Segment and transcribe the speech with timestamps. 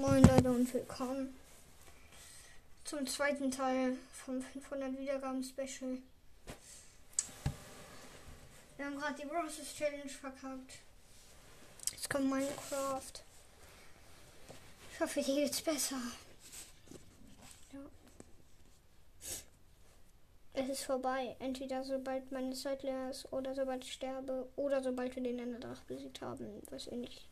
[0.00, 1.36] Moin Leute und willkommen
[2.82, 5.98] zum zweiten Teil vom 500 Wiedergaben Special.
[8.76, 10.78] Wir haben gerade die Roses Challenge verkackt.
[11.92, 13.12] Jetzt kommt Minecraft.
[14.92, 16.00] Ich hoffe, hier geht's besser.
[17.72, 17.80] Ja.
[20.54, 21.36] Es ist vorbei.
[21.38, 25.82] Entweder sobald meine Zeit leer ist oder sobald ich sterbe oder sobald wir den Enderdrach
[25.82, 27.26] besiegt haben, was eh nicht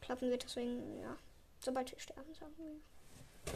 [0.00, 0.44] klappen wird.
[0.44, 1.16] Deswegen, ja,
[1.60, 3.54] sobald wir sterben, sagen wir.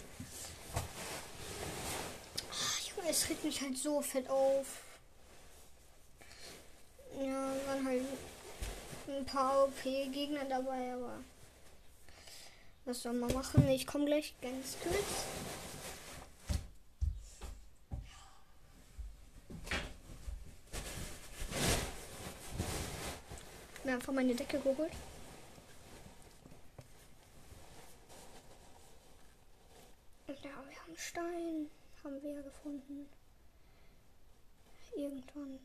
[2.50, 4.82] Ach, Junge, es regt mich halt so fett auf.
[7.20, 8.04] Ja, waren halt
[9.08, 11.18] ein paar OP-Gegner dabei, aber
[12.84, 13.68] was soll man machen?
[13.68, 15.26] Ich komme gleich ganz kurz.
[23.84, 24.92] Mir einfach meine Decke geholt.
[30.26, 31.70] Und ja, wir haben Stein.
[32.04, 33.08] Haben wir ja gefunden.
[34.94, 35.58] Irgendwann.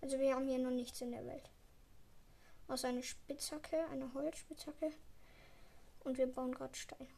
[0.00, 1.50] Also wir haben hier noch nichts in der Welt.
[2.68, 4.92] Außer eine Spitzhacke, eine Holzspitzhacke.
[6.04, 7.08] Und wir bauen gerade Stein.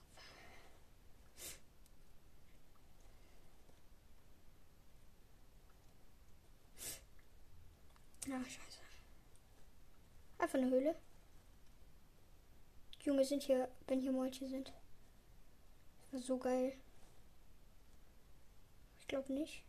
[8.27, 8.79] Ja, scheiße.
[10.39, 11.08] Einfach eine Höhle.
[13.01, 14.73] Junge sind hier, wenn hier Molche sind.
[16.11, 16.73] Das war so geil.
[18.99, 19.65] Ich glaube nicht.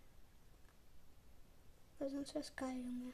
[1.99, 3.13] Weil sonst wäre es geil, Junge.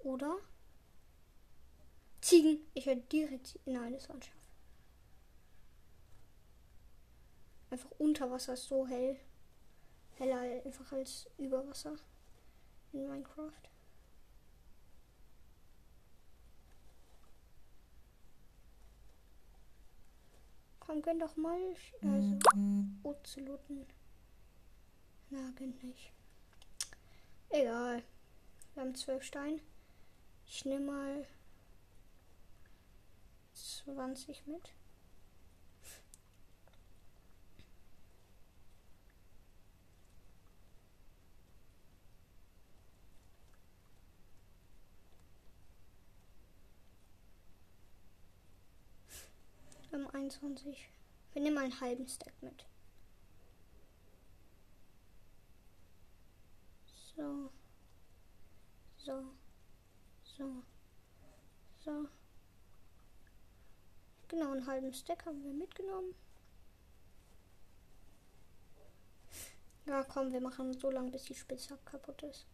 [0.00, 0.38] Oder?
[2.20, 2.60] Ziegen.
[2.74, 3.58] Ich werde direkt.
[3.64, 4.34] Nein, das war ein Schaf.
[7.70, 9.18] Einfach unter Wasser ist so hell.
[10.16, 11.96] Heller einfach als über Wasser
[12.92, 13.52] in Minecraft.
[20.88, 21.60] Komm, gönn doch mal.
[22.00, 22.38] Also,
[23.02, 23.86] Ozeloten.
[25.28, 26.10] Na, gönnt nicht.
[27.50, 28.02] Egal.
[28.72, 29.60] Wir haben zwölf Steine.
[30.46, 31.26] Ich nehme mal
[33.52, 34.72] 20 mit.
[49.90, 50.90] Wir haben 21.
[51.32, 52.66] Wir nehmen einen halben Stack mit.
[57.16, 57.50] So.
[58.98, 59.24] So.
[60.24, 60.62] So.
[61.84, 62.08] So.
[64.28, 66.14] Genau, einen halben Stack haben wir mitgenommen.
[69.86, 72.46] Ja, komm, wir machen so lange, bis die Spitze kaputt ist.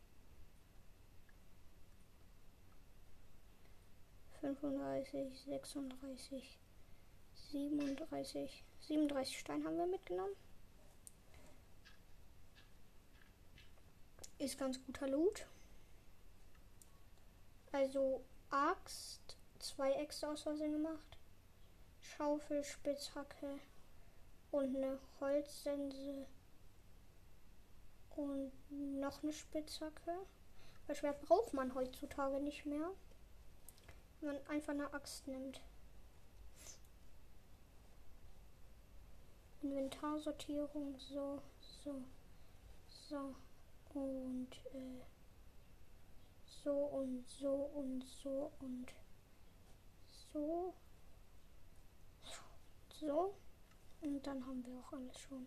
[4.41, 6.59] 35, 36,
[7.55, 10.35] 37, 37 Stein haben wir mitgenommen.
[14.39, 15.47] Ist ganz guter Loot.
[17.71, 21.17] Also Axt, zwei Äxte aus Versehen gemacht.
[22.01, 23.61] Schaufel, Spitzhacke
[24.51, 26.27] und eine Holzsense
[28.17, 28.51] und
[28.99, 30.27] noch eine Spitzhacke.
[30.89, 32.91] Weil Schwert braucht man heutzutage nicht mehr.
[34.21, 35.61] Wenn man einfach eine Axt nimmt.
[39.65, 42.05] Inventarsortierung, so, so,
[43.09, 43.35] so
[43.95, 45.03] und äh,
[46.47, 48.93] so und so und so und
[50.33, 50.75] so.
[53.01, 53.35] So.
[54.03, 55.47] Und dann haben wir auch alles schon.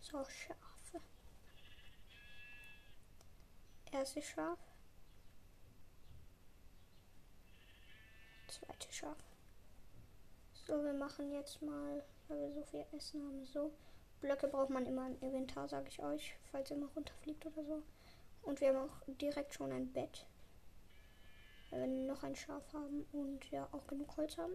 [0.00, 1.00] So, Schafe.
[3.90, 4.58] Erste Schaf.
[8.48, 9.27] Zweite Schaf.
[10.68, 13.72] So, wir machen jetzt mal, weil wir so viel Essen haben, so.
[14.20, 17.82] Blöcke braucht man immer im Inventar, sage ich euch, falls ihr mal runterfliegt oder so.
[18.42, 20.26] Und wir haben auch direkt schon ein Bett.
[21.70, 24.52] Weil wir noch ein Schaf haben und ja auch genug Holz haben.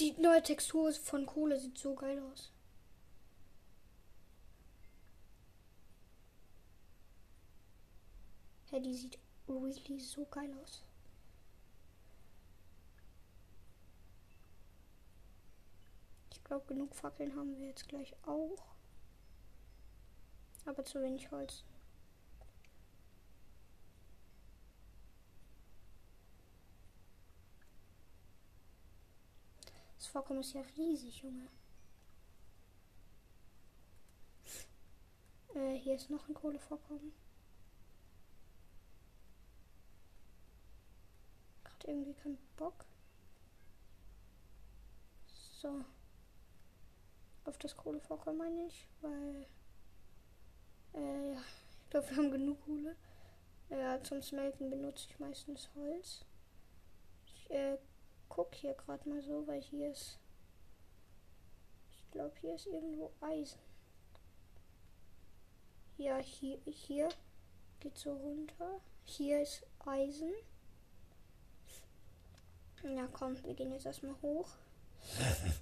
[0.00, 2.50] Die neue Textur von Kohle sieht so geil aus.
[8.72, 9.16] Ja, die sieht
[9.48, 10.82] really so geil aus.
[16.52, 18.74] Glaube, genug Fackeln haben wir jetzt gleich auch.
[20.66, 21.64] Aber zu wenig Holz.
[29.96, 31.48] Das Vorkommen ist ja riesig, Junge.
[35.54, 37.14] Äh, hier ist noch ein Kohlevorkommen.
[41.64, 42.84] macht irgendwie keinen Bock.
[45.62, 45.82] So.
[47.44, 49.46] Auf das Kohlevorkommen meine ich, weil.
[50.94, 51.40] Äh, ja.
[51.84, 52.96] Ich glaube, wir haben genug Kohle.
[53.68, 56.24] Ja, zum Smelten benutze ich meistens Holz.
[57.26, 57.78] Ich äh,
[58.28, 60.18] guck hier gerade mal so, weil hier ist.
[61.90, 63.58] Ich glaube, hier ist irgendwo Eisen.
[65.96, 67.08] Ja, hier, hier
[67.80, 68.80] geht so runter.
[69.04, 70.32] Hier ist Eisen.
[72.82, 74.48] Ja, komm, wir gehen jetzt erstmal hoch.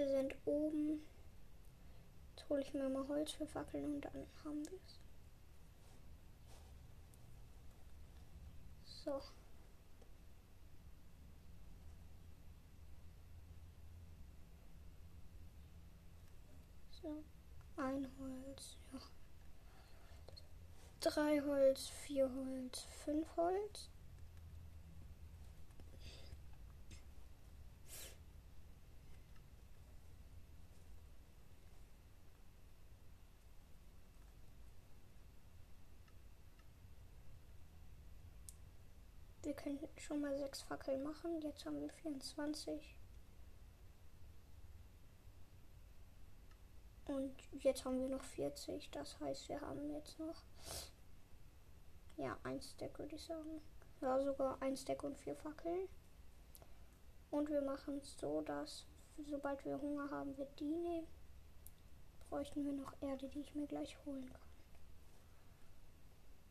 [0.00, 1.06] Wir sind oben.
[2.30, 4.98] Jetzt hole ich mir mal Holz für Fackeln und dann haben wir es.
[9.04, 9.20] So.
[17.02, 17.22] So.
[17.76, 19.00] Ein Holz, ja.
[21.00, 23.89] Drei Holz, vier Holz, fünf Holz.
[39.42, 41.40] Wir können schon mal sechs Fackeln machen.
[41.40, 42.96] Jetzt haben wir 24.
[47.06, 48.90] Und jetzt haben wir noch 40.
[48.90, 50.44] Das heißt, wir haben jetzt noch.
[52.16, 53.62] Ja, ein Stack würde ich sagen.
[54.00, 55.88] Ja, sogar ein Stack und vier Fackeln.
[57.30, 58.86] Und wir machen es so, dass
[59.28, 61.06] sobald wir Hunger haben, wir die nehmen.
[62.28, 64.40] Bräuchten wir noch Erde, die ich mir gleich holen kann.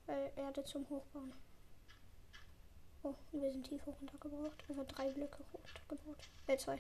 [0.08, 1.34] Weil Erde zum Hochbauen.
[3.04, 4.64] Oh, wir sind tiefer runtergebraucht.
[4.68, 6.18] Also drei Blöcke runtergebaut.
[6.48, 6.80] Äh, zwei.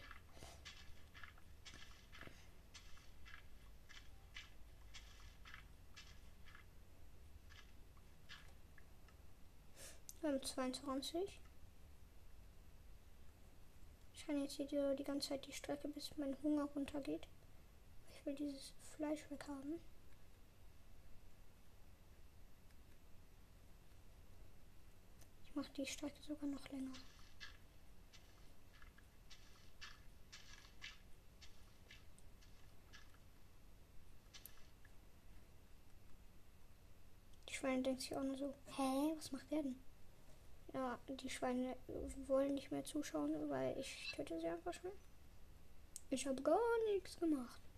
[10.21, 11.39] Wir haben 22.
[14.13, 17.27] Ich kann jetzt hier die ganze Zeit die Strecke, bis mein Hunger runtergeht.
[18.12, 19.75] Ich will dieses Fleisch weghaben.
[19.75, 19.99] Ich
[25.60, 26.94] mache die Strecke sogar noch länger.
[37.50, 39.76] Die Schweine denkt sich auch nur so, hä, was macht der denn?
[40.74, 41.76] Ja, die Schweine
[42.28, 44.92] wollen nicht mehr zuschauen, weil ich töte sie einfach schon.
[46.10, 46.58] Ich habe gar
[46.94, 47.69] nichts gemacht.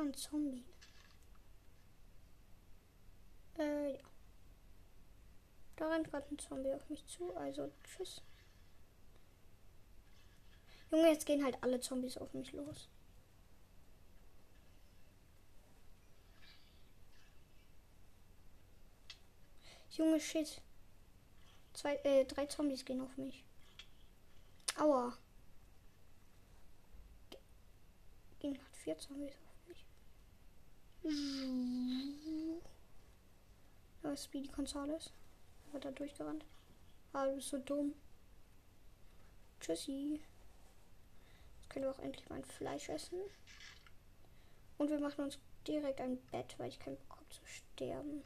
[0.00, 0.64] Ein Zombie?
[3.58, 4.00] Äh, ja.
[5.76, 8.22] Da rennt gerade ein Zombie auf mich zu, also tschüss.
[10.90, 12.88] Junge, jetzt gehen halt alle Zombies auf mich los.
[19.90, 20.62] Junge, shit.
[21.74, 23.44] Zwei, äh, drei Zombies gehen auf mich.
[24.78, 25.16] Aua.
[28.38, 29.49] Gehen hat vier Zombies auf.
[34.02, 35.12] Da ist Speedy Gonzales.
[35.72, 36.44] Wird da durchgerannt.
[37.12, 37.94] Ah, du bist so dumm.
[39.60, 40.20] Tschüssi.
[41.58, 43.18] Jetzt können wir auch endlich mein Fleisch essen.
[44.78, 48.24] Und wir machen uns direkt ein Bett, weil ich keinen Bock habe zu sterben.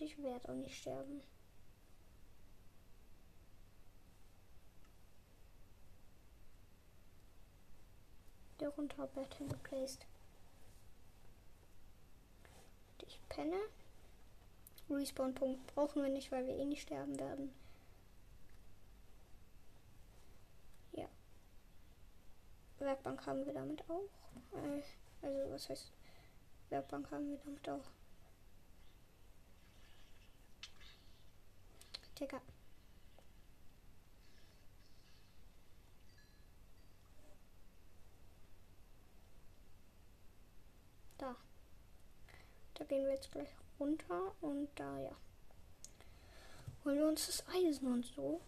[0.00, 1.22] Ich werde auch nicht sterben.
[8.60, 10.06] Der runter Bett hingeplaced.
[13.06, 13.56] Ich penne.
[14.90, 17.52] Respawn-Punkt brauchen wir nicht, weil wir eh nicht sterben werden.
[20.92, 21.08] Ja.
[22.78, 24.08] Werkbank haben wir damit auch.
[24.56, 24.82] Äh,
[25.22, 25.92] also was heißt
[26.70, 27.84] Werkbank haben wir damit auch.
[32.18, 32.40] Digga.
[41.18, 41.36] Da.
[42.78, 43.48] Da gehen wir jetzt gleich
[43.80, 45.16] runter und da ja.
[46.84, 48.40] Holen wir uns das Eisen und so.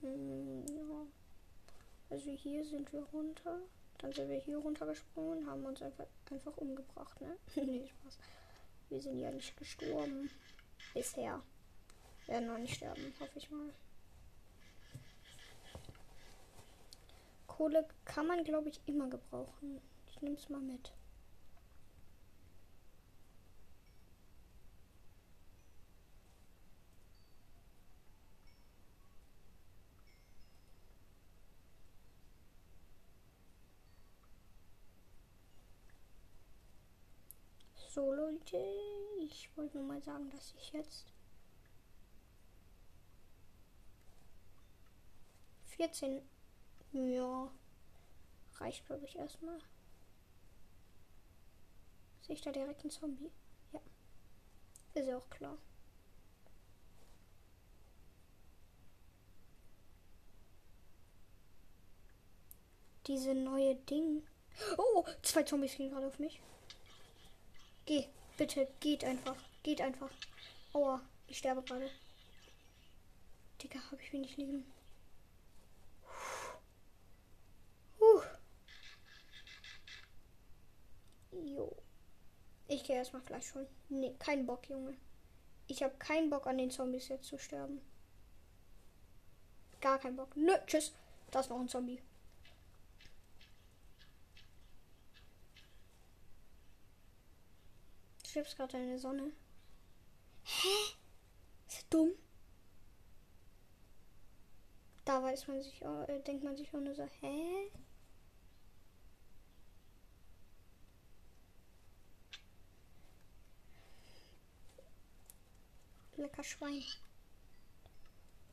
[0.00, 1.06] Hm, ja.
[2.10, 3.58] Also hier sind wir runter.
[3.98, 7.36] Dann sind wir hier runtergesprungen und haben uns einfach, einfach umgebracht, ne?
[7.56, 8.18] nee, Spaß.
[8.90, 10.30] Wir sind ja nicht gestorben.
[10.94, 11.42] Bisher.
[12.26, 13.72] Werden noch nicht sterben, hoffe ich mal.
[17.48, 19.80] Kohle kann man, glaube ich, immer gebrauchen.
[20.06, 20.92] Ich nehme es mal mit.
[37.98, 38.64] So Leute,
[39.18, 41.12] ich wollte nur mal sagen, dass ich jetzt
[45.66, 46.22] 14
[46.92, 47.50] ja
[48.60, 49.58] reicht glaube ich erstmal.
[52.20, 53.32] Sehe ich da direkt einen Zombie?
[53.72, 53.80] Ja.
[54.94, 55.58] Ist ja auch klar.
[63.08, 64.22] Diese neue Ding.
[64.76, 66.40] Oh, zwei Zombies gehen gerade auf mich.
[67.88, 69.34] Geh, bitte, geht einfach.
[69.62, 70.10] Geht einfach.
[70.74, 71.88] Aua, ich sterbe gerade.
[73.62, 74.70] Digga, hab ich wenig Leben.
[77.98, 78.22] Puh.
[81.32, 81.74] Jo.
[82.66, 83.66] Ich gehe erstmal Fleisch holen.
[83.88, 84.94] Nee, kein Bock, Junge.
[85.66, 87.80] Ich habe keinen Bock an den Zombies jetzt zu sterben.
[89.80, 90.36] Gar keinen Bock.
[90.36, 90.92] Nö, tschüss.
[91.30, 92.02] Das noch ein Zombie.
[98.28, 99.32] Stirbst gerade in der Sonne.
[100.42, 100.94] Hä?
[101.66, 102.12] Ist dumm?
[105.04, 107.70] Da weiß man sich, auch, äh, denkt man sich auch nur so, hä?
[116.16, 116.82] Lecker Schwein.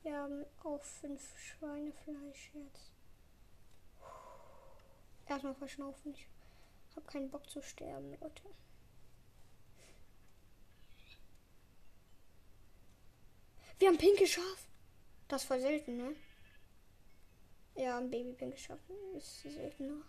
[0.03, 2.91] Wir haben auch fünf Schweinefleisch jetzt.
[5.25, 6.13] Erstmal verschnaufen.
[6.13, 8.44] Ich habe keinen Bock zu sterben, Leute.
[13.86, 14.68] Wir haben pinke Schaf.
[15.27, 16.15] Das ist voll selten, ne?
[17.75, 18.80] Ja, ein Baby pinke Schaf
[19.13, 20.01] ist seltener.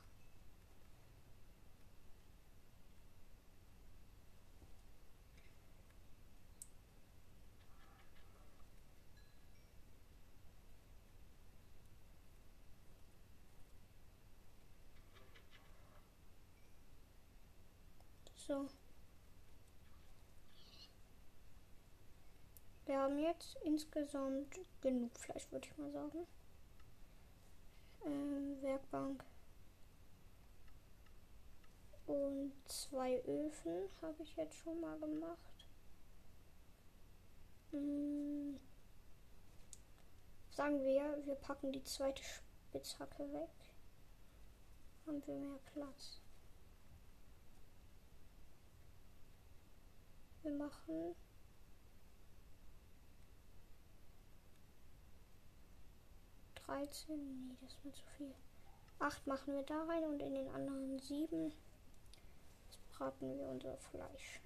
[18.37, 18.76] So.
[23.07, 26.27] Haben jetzt insgesamt genug Fleisch, würde ich mal sagen.
[28.05, 29.25] Ähm, Werkbank.
[32.07, 35.69] Und zwei Öfen habe ich jetzt schon mal gemacht.
[37.71, 38.59] Hm.
[40.51, 43.51] Sagen wir, wir packen die zweite Spitzhacke weg.
[45.07, 46.21] Haben wir mehr Platz.
[50.43, 51.15] Wir machen
[56.67, 57.49] 13.
[57.49, 58.35] Nee, das wird zu viel.
[58.99, 61.53] 8 machen wir da rein und in den anderen 7
[62.93, 64.41] braten wir unser Fleisch.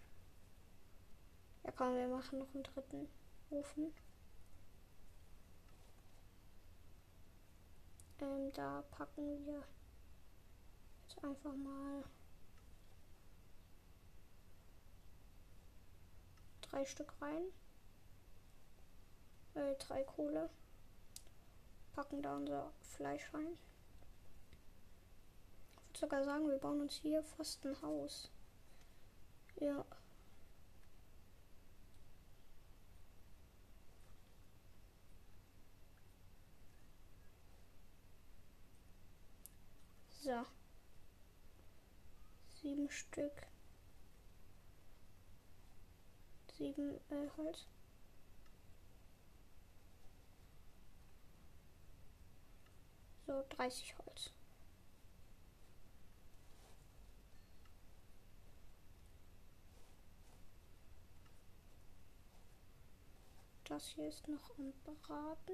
[1.65, 3.09] Ja komm, wir machen noch einen dritten
[3.51, 3.93] Ofen.
[8.21, 9.63] Ähm, da packen wir
[11.03, 12.05] jetzt einfach mal
[16.63, 17.45] drei Stück rein.
[19.55, 20.51] Äh, drei Kohle
[21.93, 23.59] packen da unser Fleisch rein.
[25.77, 28.31] Ich würde sogar sagen, wir bauen uns hier fast ein Haus.
[29.57, 29.85] Ja.
[40.23, 40.45] So.
[42.61, 43.47] Sieben Stück.
[46.57, 47.67] Sieben äh, Holz.
[53.31, 54.33] So 30 Holz.
[63.63, 65.53] Das hier ist noch am Braten.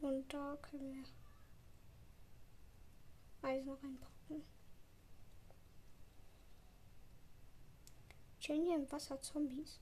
[0.00, 1.04] Und da können wir
[3.42, 4.44] Eisen reinpacken.
[8.38, 9.80] Chillen hier im Wasser Zombies?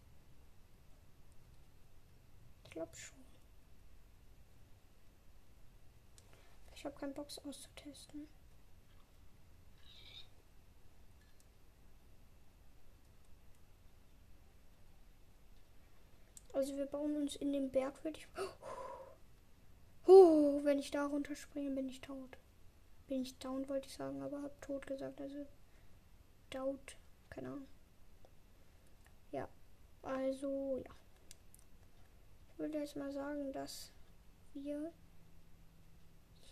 [2.72, 3.22] Glaube schon.
[6.74, 8.26] Ich habe keinen Box auszutesten.
[16.52, 18.26] Also wir bauen uns in den Berg, würde ich.
[20.04, 22.36] Oh, wenn ich da runterspringe, bin ich tot.
[23.06, 25.20] bin ich down, wollte ich sagen, aber habe tot gesagt.
[25.20, 25.46] Also
[26.50, 26.96] doubt.
[27.30, 27.68] Keine Ahnung.
[29.30, 29.48] Ja.
[30.02, 31.01] Also, ja.
[32.62, 33.90] Ich würde jetzt mal sagen, dass
[34.54, 34.92] wir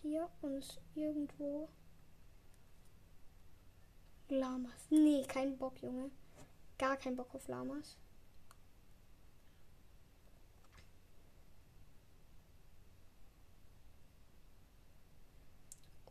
[0.01, 1.69] hier uns irgendwo
[4.27, 4.87] Lamas.
[4.89, 6.11] Nee, kein Bock, Junge.
[6.77, 7.97] Gar kein Bock auf Lamas.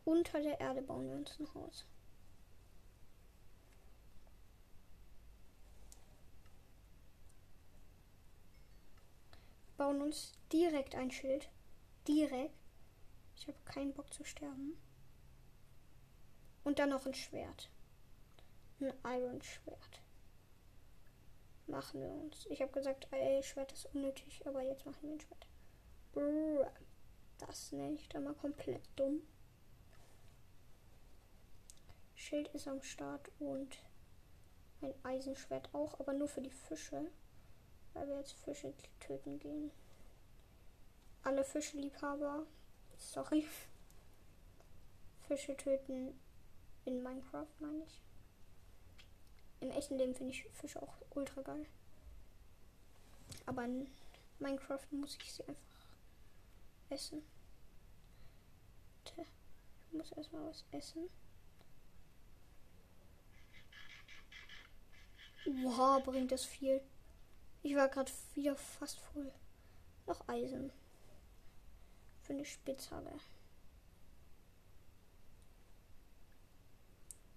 [0.03, 1.85] Unter der Erde bauen wir uns ein Haus.
[9.81, 11.49] Bauen uns direkt ein Schild.
[12.07, 12.53] Direkt.
[13.35, 14.77] Ich habe keinen Bock zu sterben.
[16.63, 17.71] Und dann noch ein Schwert.
[18.79, 20.03] Ein Iron Schwert.
[21.65, 22.45] Machen wir uns.
[22.51, 25.47] Ich habe gesagt, ey, Schwert ist unnötig, aber jetzt machen wir ein Schwert.
[26.11, 26.71] Brrr.
[27.39, 29.23] Das dann mal komplett dumm.
[32.13, 33.79] Schild ist am Start und
[34.83, 37.09] ein Eisenschwert auch, aber nur für die Fische.
[37.93, 39.71] Weil wir jetzt Fische töten gehen.
[41.23, 42.45] Alle Fischeliebhaber,
[42.97, 43.45] sorry.
[45.27, 46.19] Fische töten
[46.85, 48.01] in Minecraft, meine ich.
[49.59, 51.67] Im echten Leben finde ich Fische auch ultra geil.
[53.45, 53.87] Aber in
[54.39, 55.85] Minecraft muss ich sie einfach
[56.89, 57.23] essen.
[59.91, 61.09] Ich muss erstmal was essen.
[65.45, 66.81] Wow, bringt das viel.
[67.63, 69.31] Ich war gerade wieder fast voll.
[70.07, 70.71] Noch Eisen.
[72.21, 73.13] Für eine Spitzhacke.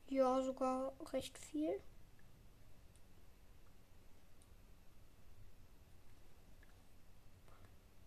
[0.08, 1.80] Ja, sogar recht viel.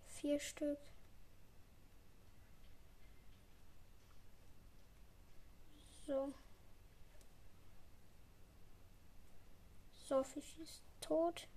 [0.06, 0.80] Vier Stück.
[6.08, 6.34] So.
[10.08, 11.48] So, Fisch ist tot.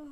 [0.00, 0.06] So.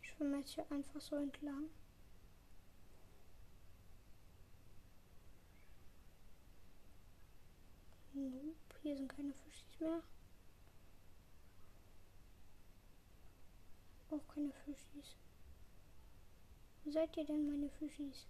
[0.00, 1.68] Ich schwimme jetzt hier einfach so entlang.
[8.14, 10.02] Nope, hier sind keine Fischis mehr.
[14.10, 15.16] Auch keine Fischis.
[16.82, 18.26] Wo seid ihr denn, meine Fischis?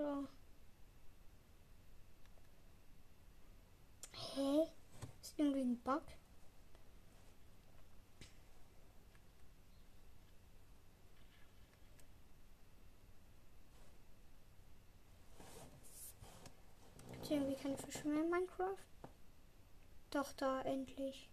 [0.00, 0.26] So.
[4.14, 4.66] Hä?
[5.20, 5.38] Ist
[5.90, 6.02] irgendwie ein Bug?
[17.30, 18.76] irgendwie keine Fische mehr in Minecraft?
[20.10, 21.30] Doch, da endlich.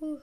[0.00, 0.20] Huh.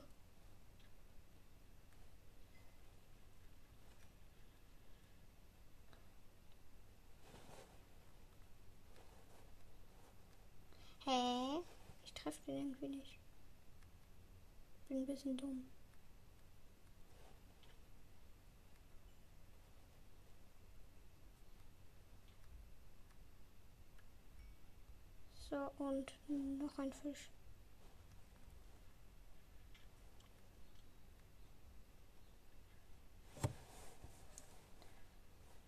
[11.05, 11.61] Hä?
[12.25, 13.19] Den irgendwie nicht.
[14.87, 15.65] Bin ein bisschen dumm.
[25.49, 27.31] So, und noch ein Fisch.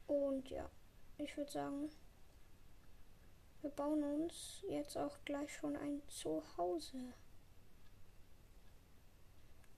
[0.07, 0.69] Und ja,
[1.17, 1.89] ich würde sagen,
[3.65, 7.15] wir bauen uns jetzt auch gleich schon ein Zuhause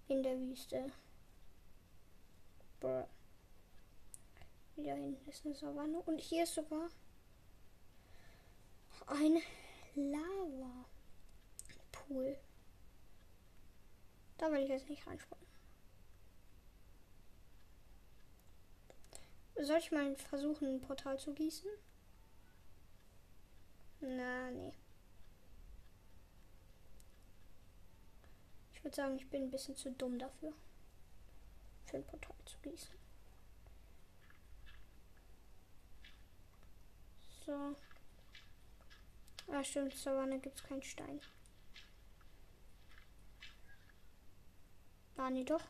[0.10, 0.92] in der Wüste.
[2.82, 3.06] Bruh.
[4.76, 6.90] Wieder hinten ist eine Savanne und hier ist sogar
[9.06, 9.42] ein
[9.96, 10.88] Lava-Pool.
[14.38, 15.48] Da will ich jetzt nicht reinspringen.
[19.62, 21.70] Soll ich mal versuchen, ein Portal zu gießen?
[24.00, 24.74] Na, nee.
[28.74, 30.54] Ich würde sagen, ich bin ein bisschen zu dumm dafür.
[31.86, 32.96] Für ein Portal zu gießen.
[37.46, 37.76] So.
[39.48, 41.22] Ah, stimmt, Savanne gibt es keinen Stein.
[45.16, 45.64] Ah, nee, doch.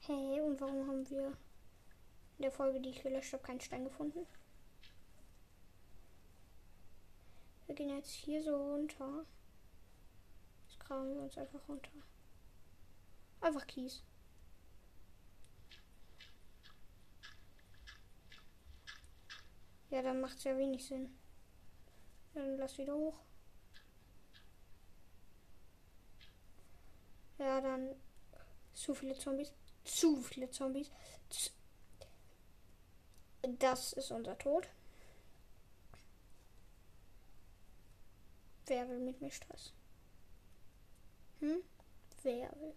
[0.00, 1.36] Hey, und warum haben wir
[2.38, 4.24] In der Folge, die ich gelöscht habe, keinen Stein gefunden.
[7.66, 9.26] Wir gehen jetzt hier so runter.
[10.68, 11.90] Jetzt graben wir uns einfach runter.
[13.40, 14.02] Einfach Kies.
[19.90, 21.18] Ja, dann macht es ja wenig Sinn.
[22.34, 23.20] Dann lass wieder hoch.
[27.38, 27.96] Ja, dann
[28.74, 29.52] zu viele Zombies.
[29.84, 30.90] Zu viele Zombies.
[33.42, 34.68] Das ist unser Tod.
[38.66, 39.72] Wer will mit mir Stress?
[41.40, 41.62] Hm?
[42.22, 42.74] Wer will?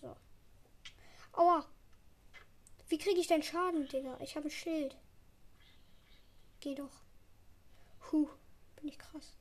[0.00, 0.16] So.
[1.32, 1.64] Aua!
[2.88, 4.18] Wie kriege ich denn Schaden, Digga?
[4.20, 4.96] Ich habe ein Schild.
[6.60, 7.01] Geh doch.
[8.12, 8.28] Puh,
[8.76, 9.38] bin ich krass.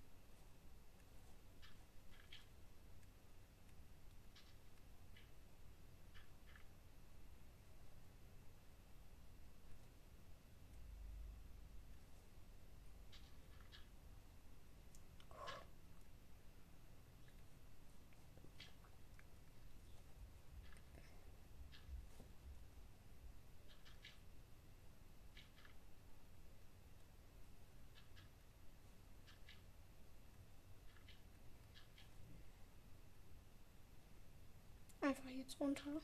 [35.11, 36.01] Einfach jetzt runter.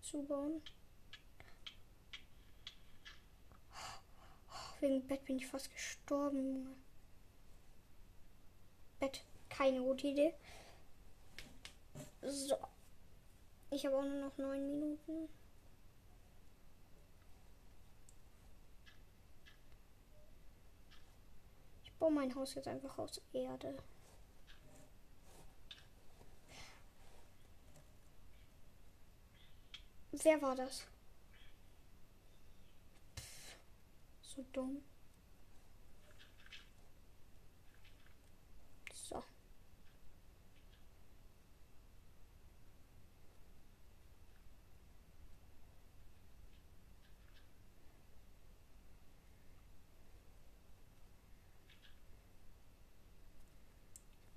[0.00, 0.62] Zubauen.
[4.78, 6.68] Wegen Bett bin ich fast gestorben.
[9.00, 10.32] Bett, keine gute Idee.
[12.22, 12.56] So.
[13.72, 15.28] Ich habe auch nur noch neun Minuten.
[21.82, 23.76] Ich baue mein Haus jetzt einfach aus Erde.
[30.12, 30.86] Wer war das?
[33.16, 33.56] Pff,
[34.22, 34.82] so dumm.
[38.92, 39.22] So.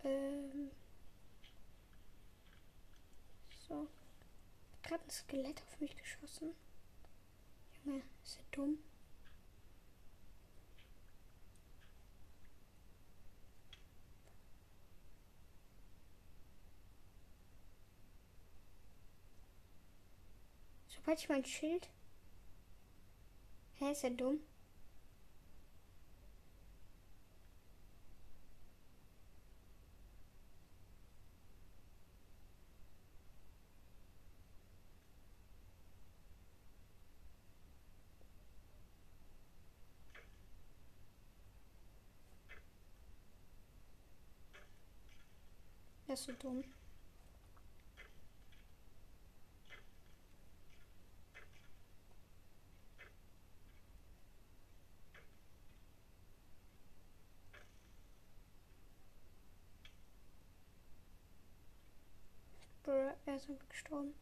[0.04, 0.72] Ähm.
[3.68, 3.88] So
[4.84, 6.56] gerade ein Skelett auf mich geschossen.
[7.86, 8.80] Junge, ist er dumm?
[20.88, 21.90] Sobald ich mein Schild.
[23.76, 24.40] Hä, ist er dumm?
[46.14, 46.64] Er ist so dumm.
[63.26, 64.14] er ist gestorben.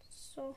[0.00, 0.56] So.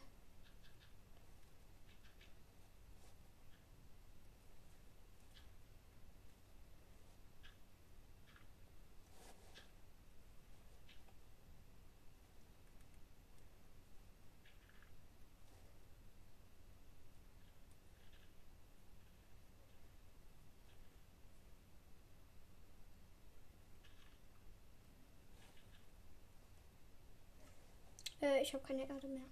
[28.22, 29.26] Äh, ich habe keine Erde mehr.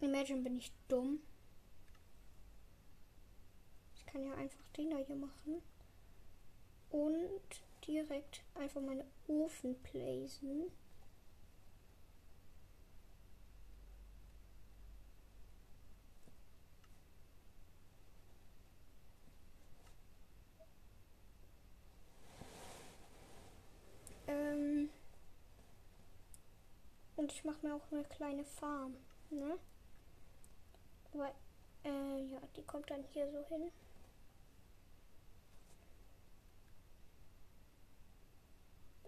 [0.00, 1.20] Imagine bin ich dumm.
[3.96, 5.60] Ich kann ja einfach den da hier machen.
[6.90, 10.70] Und direkt einfach meine Ofen placen.
[27.18, 28.96] Und ich mache mir auch eine kleine Farm.
[29.30, 29.56] Ne?
[31.12, 31.32] Aber,
[31.84, 33.70] äh, ja, die kommt dann hier so hin.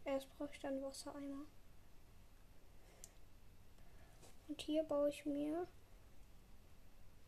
[0.04, 1.44] Erst brauche ich dann Wassereimer.
[4.46, 5.62] Und hier baue ich mir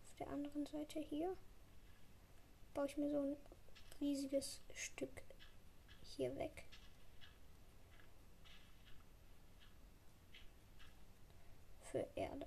[0.05, 1.37] auf der anderen Seite hier
[2.75, 3.37] baue ich mir so ein
[4.01, 5.23] riesiges Stück
[6.05, 6.65] hier weg.
[11.92, 12.46] Für Erde.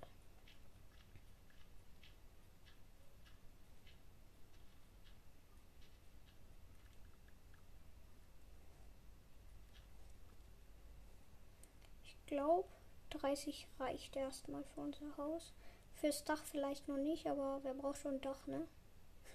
[12.03, 12.67] Ich glaube,
[13.12, 15.53] 30 reicht erstmal für unser Haus.
[15.93, 18.67] Fürs Dach vielleicht noch nicht, aber wer braucht schon ein Dach, ne?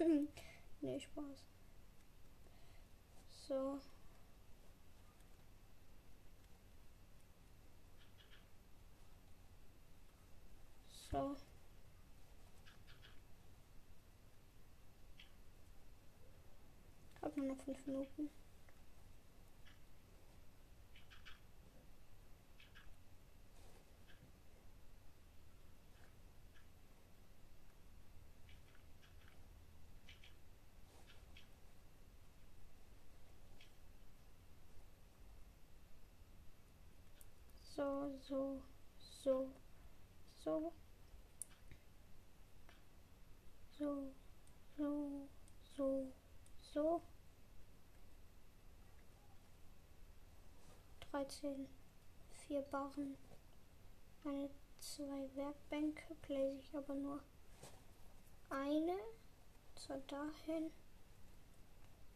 [0.81, 1.45] nee, Spaß.
[3.47, 3.79] So.
[11.11, 11.37] So.
[17.21, 18.31] Hab nur noch fünf Minuten.
[37.65, 38.63] So, so,
[39.23, 39.49] so,
[40.45, 40.73] so.
[43.81, 44.13] So,
[44.77, 45.27] so,
[45.75, 46.13] so,
[46.61, 47.03] so.
[51.11, 51.67] 13,
[52.47, 53.17] vier Barren,
[54.27, 57.23] eine, zwei Werkbänke, place ich aber nur
[58.51, 58.99] eine,
[59.77, 60.71] zwar dahin.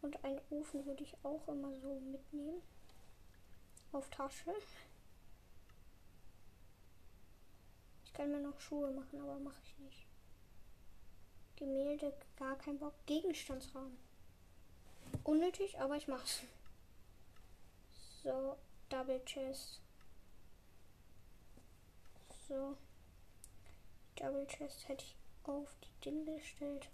[0.02, 2.60] Und einen Ofen würde ich auch immer so mitnehmen.
[3.90, 4.52] Auf Tasche.
[8.04, 10.03] Ich kann mir noch Schuhe machen, aber mache ich nicht.
[11.56, 12.94] Gemälde, gar kein Bock.
[13.06, 13.96] Gegenstandsraum.
[15.22, 16.42] Unnötig, aber ich mach's.
[18.22, 18.56] So,
[18.88, 19.80] Double Chest.
[22.48, 22.76] So.
[24.16, 26.88] Double Chest hätte ich auf die Dinge gestellt.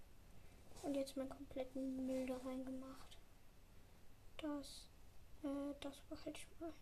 [0.83, 3.19] Und jetzt meinen kompletten Müll da reingemacht.
[4.39, 4.87] Das,
[5.43, 6.73] äh, das behalte ich mal.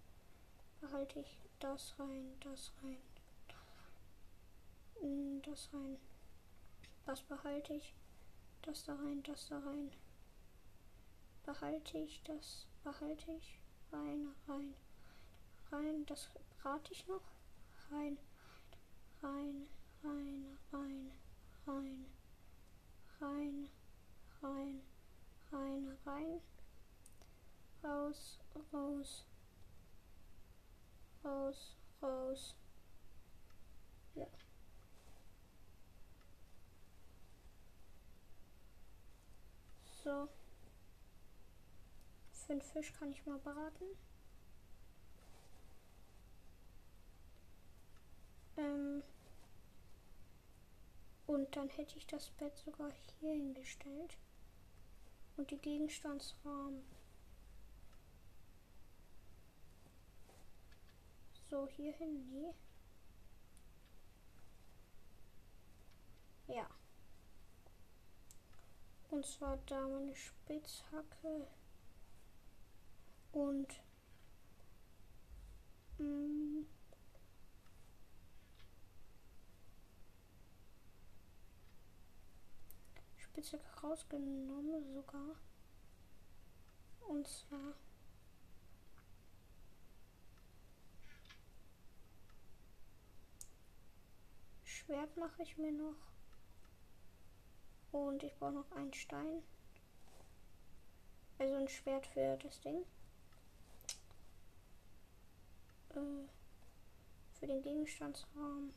[0.80, 2.98] Behalte ich das rein, das rein,
[3.48, 3.56] das
[5.02, 5.42] rein.
[5.42, 5.72] Das
[7.08, 7.94] was behalte ich?
[8.60, 9.90] Das da rein, das da rein.
[11.42, 13.58] Behalte ich das, behalte ich.
[13.90, 14.74] Rein, rein.
[15.72, 16.28] Rein, das
[16.60, 17.22] brate ich noch.
[17.90, 18.18] Rein,
[19.22, 19.66] rein,
[20.04, 21.10] rein, rein,
[21.66, 22.04] rein.
[23.22, 23.70] Rein,
[24.42, 24.82] rein,
[25.50, 26.40] rein, rein.
[27.82, 28.38] Raus,
[28.70, 29.24] raus.
[31.24, 32.54] Raus, raus.
[34.14, 34.26] Ja.
[40.08, 40.26] So.
[42.32, 43.84] Fünf Fisch kann ich mal braten.
[48.56, 49.02] Ähm
[51.26, 52.90] und dann hätte ich das Bett sogar
[53.20, 54.16] hier hingestellt.
[55.36, 56.82] Und die Gegenstandsrahmen.
[61.50, 62.54] So, hier hin, nee.
[66.54, 66.77] Ja.
[69.10, 71.48] Und zwar da meine Spitzhacke
[73.32, 73.80] und
[75.98, 76.66] mm,
[83.16, 85.36] Spitzhacke rausgenommen sogar.
[87.08, 87.74] Und zwar
[94.64, 96.07] Schwert mache ich mir noch.
[97.92, 99.42] Und ich brauche noch einen Stein.
[101.38, 102.84] Also ein Schwert für das Ding.
[105.90, 106.28] Äh,
[107.38, 108.72] für den Gegenstandsraum.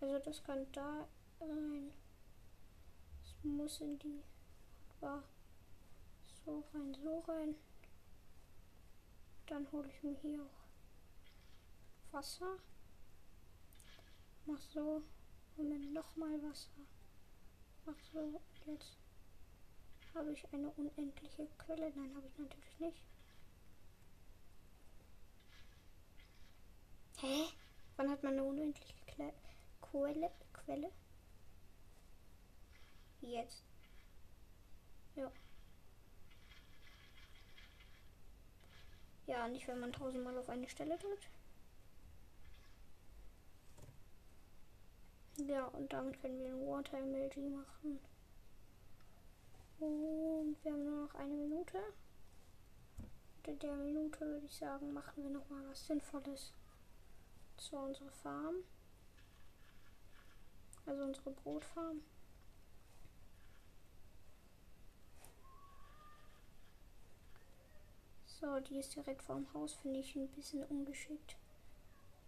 [0.00, 1.08] Also das kann da
[1.40, 1.92] rein.
[3.24, 4.22] Es muss in die
[5.00, 5.22] war
[6.44, 7.54] so rein, so rein.
[9.46, 12.58] Dann hole ich mir hier auch Wasser.
[14.48, 15.02] Mach so.
[15.58, 16.70] Und dann nochmal Wasser.
[17.84, 18.40] Mach so.
[18.64, 18.96] Jetzt
[20.14, 21.92] habe ich eine unendliche Quelle.
[21.94, 23.02] Nein, habe ich natürlich nicht.
[27.18, 27.44] Hä?
[27.96, 29.34] Wann hat man eine unendliche Quelle?
[29.82, 30.30] Quelle?
[30.54, 30.90] Quelle?
[33.20, 33.64] Jetzt.
[35.14, 35.30] Ja.
[39.26, 41.28] Ja, nicht wenn man tausendmal auf eine Stelle drückt.
[45.46, 48.00] Ja, und damit können wir ein Water Emoji machen.
[49.78, 51.78] Und wir haben nur noch eine Minute.
[53.44, 56.52] In der Minute würde ich sagen, machen wir noch mal was Sinnvolles
[57.56, 58.56] zu unserer Farm.
[60.84, 62.02] Also unsere Brotfarm.
[68.26, 71.36] So, die ist direkt vorm Haus, finde ich ein bisschen ungeschickt.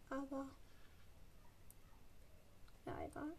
[0.09, 0.49] Aber
[2.87, 3.33] ja, egal.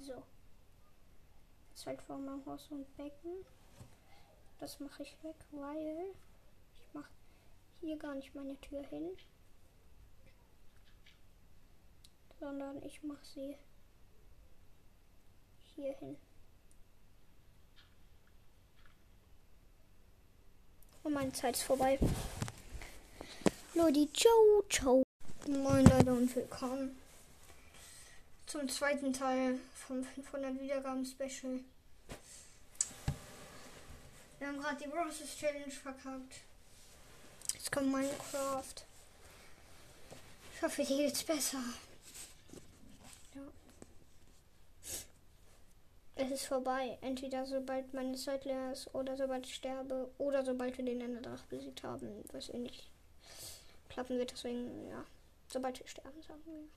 [0.00, 0.22] So.
[1.70, 3.44] Jetzt halt vor meinem Haus ein Becken.
[4.58, 6.14] Das mache ich weg, weil
[6.74, 7.10] ich mache
[7.80, 9.16] hier gar nicht meine Tür hin.
[12.40, 13.56] sondern ich mache sie
[15.74, 16.16] hier hin.
[21.02, 21.98] Und meine Zeit ist vorbei.
[23.74, 25.02] Leute, ciao, ciao.
[25.46, 27.00] Moin Leute und willkommen
[28.46, 31.60] zum zweiten Teil vom 500 Wiedergaben Special.
[34.38, 36.40] Wir haben gerade die Roses Challenge verkauft.
[37.54, 38.84] Jetzt kommt Minecraft.
[40.54, 41.62] Ich hoffe, hier geht's besser.
[46.22, 46.98] Es ist vorbei.
[47.00, 51.42] Entweder sobald meine Zeit leer ist oder sobald ich sterbe oder sobald wir den Enderdrach
[51.44, 52.90] besiegt haben, was eh nicht
[53.88, 54.32] klappen wird.
[54.32, 55.02] Deswegen, ja,
[55.48, 56.68] sobald wir sterben, sagen wir.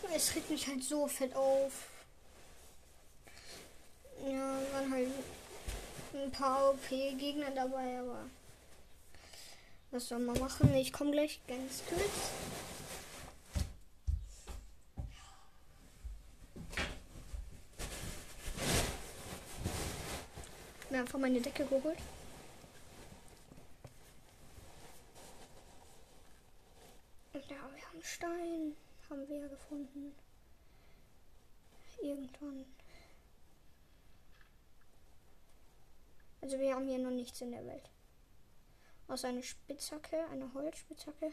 [0.00, 1.88] Junge, es regt mich halt so fett auf.
[4.24, 5.08] Ja, waren halt
[6.14, 8.26] ein paar OP-Gegner dabei, aber
[9.90, 10.72] was soll man machen?
[10.76, 12.71] Ich komme gleich ganz kurz.
[20.92, 21.98] Mir einfach meine Decke geholt.
[27.32, 28.76] Und ja, wir haben Stein.
[29.10, 30.14] Haben wir gefunden.
[32.00, 32.64] Irgendwann.
[36.40, 37.90] Also wir haben hier noch nichts in der Welt.
[39.08, 41.32] Außer eine Spitzhacke, eine Holzspitzhacke.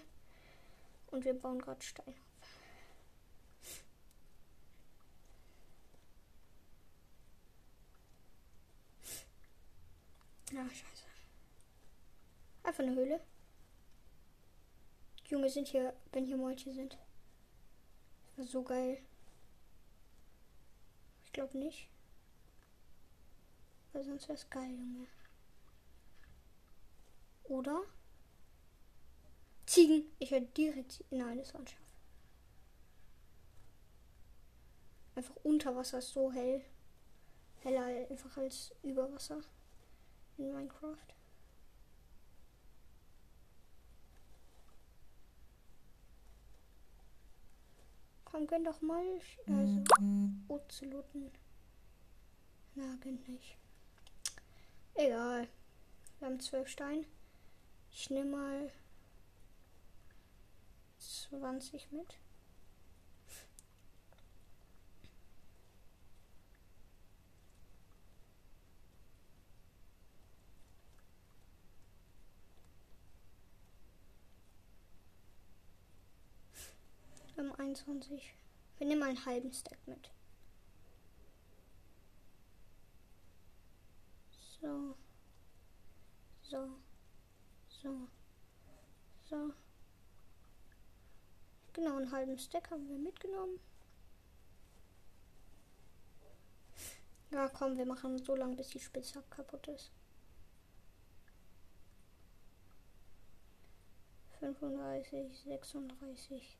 [1.12, 2.16] Und wir bauen gerade Stein.
[10.52, 11.04] Ja, scheiße.
[12.64, 13.22] Einfach eine Höhle.
[15.26, 16.98] Junge sind hier, wenn hier Molche sind.
[18.26, 18.98] Das war so geil.
[21.24, 21.88] Ich glaube nicht.
[23.94, 25.08] Weil sonst wäre es geil, Junge.
[27.44, 27.84] Oder?
[29.68, 30.12] Ziegen.
[30.18, 31.04] Ich werde direkt.
[31.12, 31.80] Nein, das war ein Schaf.
[35.14, 36.66] Einfach unter Wasser ist so hell.
[37.62, 39.44] Heller einfach als über Wasser
[40.40, 40.96] in Minecraft.
[48.26, 49.04] Komm, gönn doch mal.
[49.48, 49.84] Also,
[50.48, 51.32] Ozeloten.
[52.76, 53.58] Na, gönn nicht.
[54.94, 55.48] Egal.
[56.20, 57.06] Wir haben zwölf Steine.
[57.92, 58.72] Ich nehme mal
[61.00, 62.18] 20 mit.
[77.40, 78.36] Wir haben 21.
[78.80, 80.12] Wir nehmen einen halben Stack mit.
[84.60, 84.94] So.
[86.42, 86.68] So.
[87.70, 88.10] So.
[89.24, 89.54] So.
[91.72, 93.58] Genau, einen halben Stack haben wir mitgenommen.
[97.32, 99.94] Ja, komm, wir machen so lange, bis die Spitze kaputt ist.
[104.42, 106.59] 35, 36.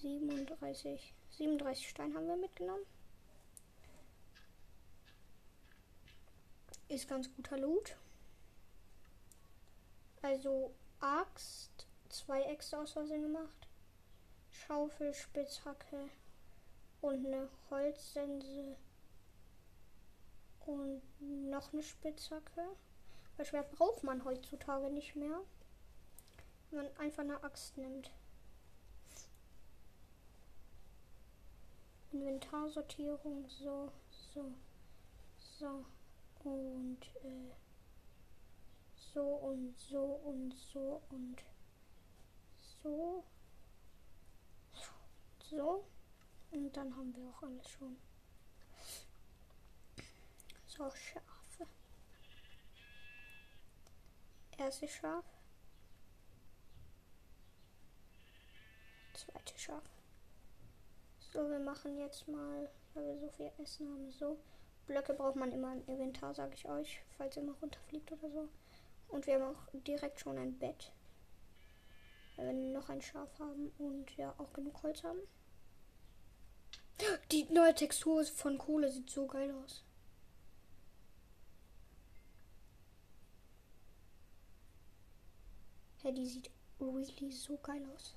[0.00, 1.14] 37.
[1.30, 2.84] 37 Stein haben wir mitgenommen.
[6.88, 7.96] Ist ganz guter Loot.
[10.22, 13.68] Also Axt, zwei Äxte aus Versehen gemacht.
[14.50, 16.08] Schaufel, Spitzhacke
[17.00, 18.76] und eine Holzsense
[20.66, 21.02] und
[21.50, 22.64] noch eine Spitzhacke.
[23.36, 25.40] Weil Schwert braucht man heutzutage nicht mehr.
[26.70, 28.10] Wenn man einfach eine Axt nimmt.
[32.12, 33.92] Inventarsortierung, so,
[34.34, 34.54] so,
[35.58, 35.84] so
[36.44, 37.52] und äh,
[39.14, 41.36] so und so und so und
[42.82, 43.24] so,
[45.50, 45.84] so
[46.50, 47.96] und dann haben wir auch alles schon.
[50.66, 51.66] So, Schafe.
[54.56, 55.24] Erstes Schaf.
[59.14, 59.99] Zweites Schaf.
[61.32, 64.38] So, wir machen jetzt mal, weil wir so viel Essen haben, so.
[64.86, 68.48] Blöcke braucht man immer im Inventar, sage ich euch, falls ihr mal runterfliegt oder so.
[69.08, 70.92] Und wir haben auch direkt schon ein Bett.
[72.36, 75.20] Weil wir noch ein Schaf haben und ja auch genug Holz haben.
[77.30, 79.84] Die neue Textur von Kohle sieht so geil aus.
[86.02, 86.50] Hey, die sieht
[86.80, 88.16] really so geil aus.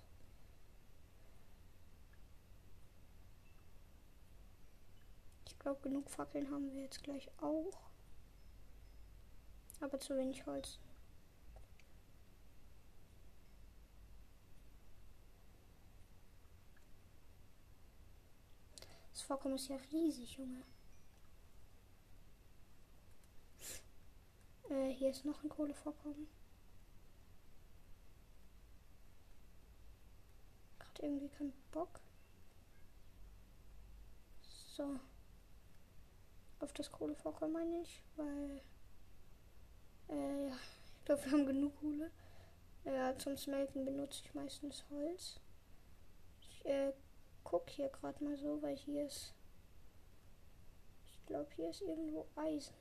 [5.45, 7.89] Ich glaube, genug Fackeln haben wir jetzt gleich auch.
[9.79, 10.79] Aber zu wenig Holz.
[19.11, 20.63] Das Vorkommen ist ja riesig, Junge.
[24.69, 26.27] Äh, hier ist noch ein Kohlevorkommen.
[30.79, 32.01] Gerade irgendwie kein Bock.
[34.75, 34.99] So.
[36.63, 38.61] Auf das Kohlevorkommen meine ich, weil.
[40.09, 40.55] Äh, ja.
[40.99, 42.11] Ich glaube, wir haben genug Kohle.
[42.85, 45.41] Ja, zum Smelten benutze ich meistens Holz.
[46.39, 46.93] Ich äh,
[47.43, 49.33] guck hier gerade mal so, weil hier ist.
[51.05, 52.73] Ich glaube, hier ist irgendwo Eisen.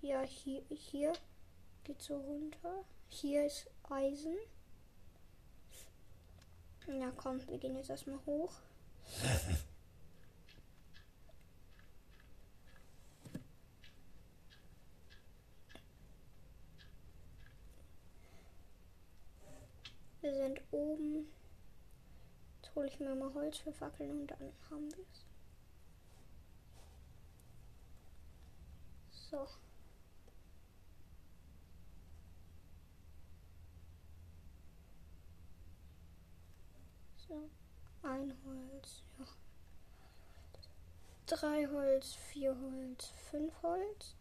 [0.00, 1.12] Ja, hier, hier
[1.84, 2.86] geht so runter.
[3.08, 4.38] Hier ist Eisen.
[6.86, 8.54] Ja, komm, wir gehen jetzt erstmal hoch.
[20.22, 21.26] Wir sind oben
[22.74, 25.26] hole ich mir mal Holz für Fackeln und dann haben wir es.
[29.10, 29.46] So.
[37.16, 37.50] So.
[38.02, 39.26] Ein Holz, ja.
[41.26, 44.16] Drei Holz, vier Holz, fünf Holz.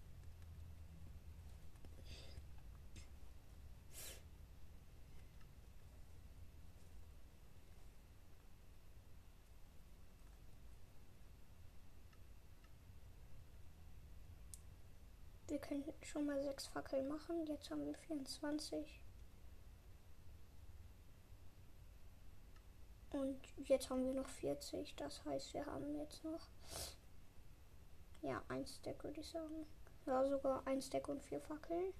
[15.52, 17.46] Wir können schon mal sechs Fackeln machen.
[17.46, 19.04] Jetzt haben wir 24.
[23.10, 23.38] Und
[23.68, 24.96] jetzt haben wir noch 40.
[24.96, 26.48] Das heißt, wir haben jetzt noch
[28.22, 29.66] ja ein Stack würde ich sagen.
[30.06, 31.94] Ja, sogar ein Stack und vier Fackeln.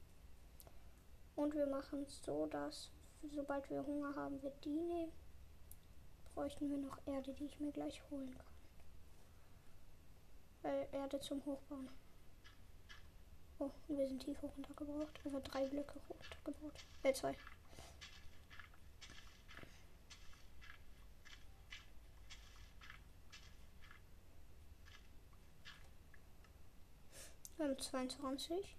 [1.36, 2.90] Und wir machen es so, dass
[3.36, 5.12] sobald wir Hunger haben, wir die nehmen.
[6.34, 8.46] Bräuchten wir noch Erde, die ich mir gleich holen kann.
[10.62, 11.90] Weil Erde zum Hochbauen.
[13.64, 15.20] Oh, wir sind tiefer runtergebraucht.
[15.24, 16.74] Also drei Blöcke runtergebaut.
[17.04, 17.36] Äh, zwei.
[27.58, 28.76] Wir haben 22.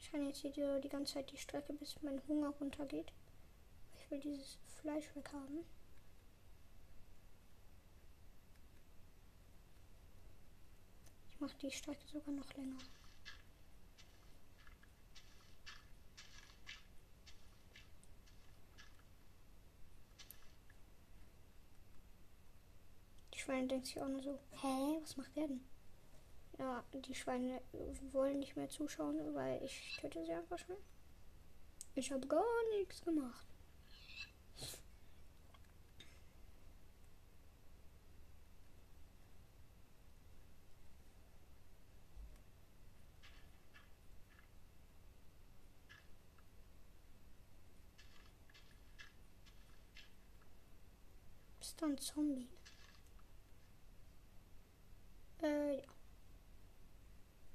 [0.00, 3.12] Ich kann jetzt hier die ganze Zeit die Strecke, bis mein Hunger runtergeht.
[3.94, 5.64] Ich will dieses Fleisch weghaben.
[11.40, 12.76] Macht die Strecke sogar noch länger.
[23.34, 25.64] Die Schweine denkt sich auch nur so, hä, was macht der denn?
[26.58, 27.62] Ja, die Schweine
[28.12, 30.76] wollen nicht mehr zuschauen, weil ich töte sie einfach schon.
[31.94, 32.44] Ich habe gar
[32.76, 33.46] nichts gemacht.
[51.80, 52.48] Da ein Zombie?
[55.42, 55.84] Äh, ja.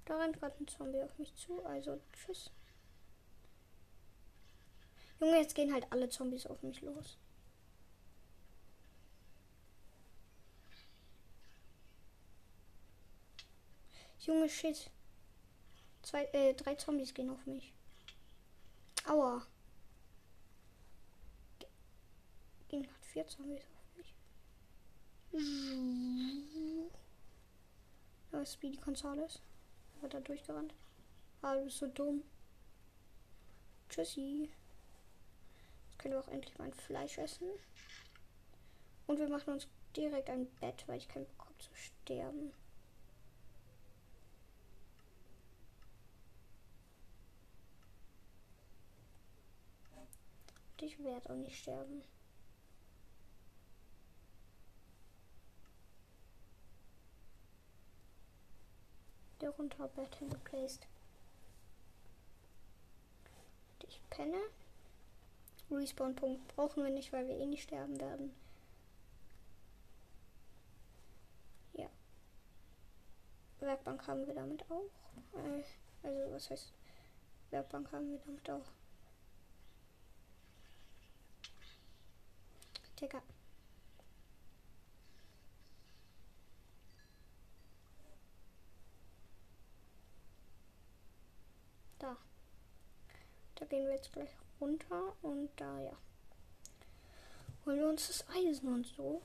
[0.06, 2.52] Da rennt gerade ein Zombie auf mich zu, also tschüss.
[5.20, 7.18] Junge, jetzt gehen halt alle Zombies auf mich los.
[14.20, 14.90] Junge, shit.
[16.02, 17.74] Zwei, äh, drei Zombies gehen auf mich.
[19.08, 19.46] Aua.
[22.68, 23.75] Gehen gerade vier Zombies auf
[28.32, 29.42] da ist Speedy Gonzales.
[30.02, 30.74] Hat da durchgerannt.
[31.42, 32.24] Ah, du bist so dumm.
[33.90, 34.50] Tschüssi.
[35.88, 37.48] Jetzt können wir auch endlich mal ein Fleisch essen.
[39.08, 42.52] Und wir machen uns direkt ein Bett, weil ich keinen Bock habe zu sterben.
[49.96, 52.04] Und ich werde auch nicht sterben.
[59.42, 60.88] Der runter Bett hingeplaced.
[63.88, 64.40] Ich penne.
[65.72, 68.34] Respawn-Punkt brauchen wir nicht, weil wir eh nicht sterben werden.
[71.74, 71.90] Ja.
[73.60, 74.90] Werkbank haben wir damit auch.
[75.38, 75.64] Äh,
[76.08, 76.72] also was heißt
[77.52, 78.72] Werkbank haben wir damit auch.
[83.00, 83.22] Digga.
[92.00, 92.18] Da.
[93.56, 94.30] Da gehen wir jetzt gleich
[94.60, 95.98] runter und da ja.
[97.66, 99.22] Holen wir uns das Eisen und so.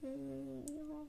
[0.00, 1.06] Hm, ja.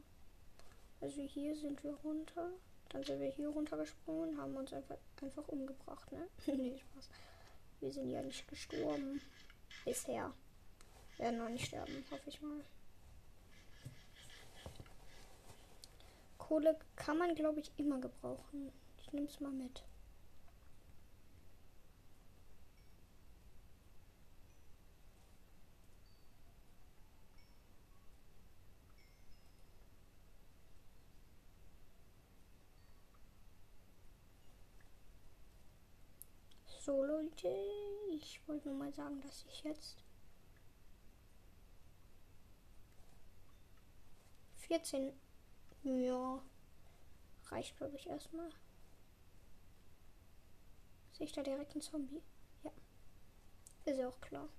[1.02, 2.50] Also hier sind wir runter.
[2.90, 6.28] Dann sind wir hier runtergesprungen, haben uns einfach, einfach umgebracht, ne?
[6.48, 7.10] nee, Spaß.
[7.82, 9.22] Wir sind ja nicht gestorben.
[9.84, 10.34] Bisher.
[11.18, 12.64] Werden noch nicht sterben, hoffe ich mal.
[16.38, 18.72] Kohle kann man, glaube ich, immer gebrauchen.
[19.02, 19.84] Ich nehme es mal mit.
[37.04, 37.54] Leute,
[38.12, 40.04] ich wollte nur mal sagen, dass ich jetzt
[44.58, 45.14] 14
[45.84, 46.41] ja
[47.50, 48.50] reicht glaube ich erstmal.
[51.14, 52.22] Sehe ich da direkt einen Zombie?
[52.64, 52.72] Ja.
[53.86, 54.50] Ist ja auch klar.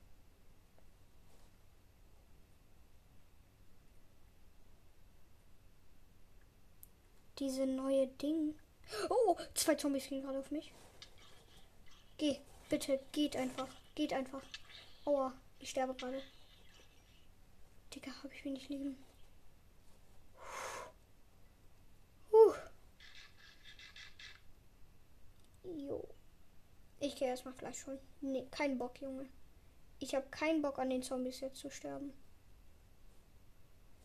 [7.39, 8.55] Diese neue Ding.
[9.11, 10.73] Oh, zwei Zombies gehen gerade auf mich.
[12.19, 13.69] Geh, bitte, geht einfach.
[13.95, 14.43] Geht einfach.
[15.05, 16.23] Aua, ich sterbe gerade.
[17.95, 18.97] Digga, hab ich wenig Leben.
[22.31, 22.55] Puh.
[25.65, 26.09] Jo.
[27.01, 27.99] Ich gehe erstmal Fleisch holen.
[28.21, 29.29] Nee, kein Bock, Junge.
[29.99, 32.13] Ich habe keinen Bock an den Zombies jetzt zu sterben.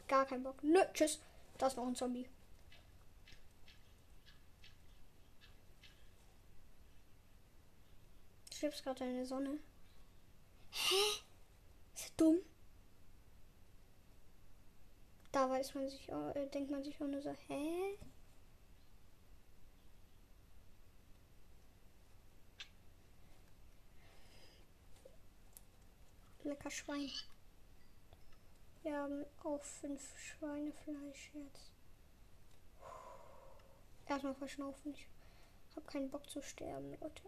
[0.07, 0.61] Gar keinen Bock.
[0.63, 1.19] Nö, tschüss.
[1.57, 2.27] Da ist noch ein Zombie.
[8.61, 9.57] Stirbst gerade in der Sonne.
[10.69, 11.23] Hä?
[11.95, 12.41] Ist dumm?
[15.31, 17.97] Da weiß man sich, äh, denkt man sich auch nur so, hä?
[26.43, 27.09] Lecker Schwein.
[28.83, 31.71] Wir haben auch fünf Schweinefleisch jetzt.
[34.05, 34.93] Erstmal verschnaufen.
[34.93, 35.07] Ich
[35.75, 37.23] habe keinen Bock zu sterben, Leute.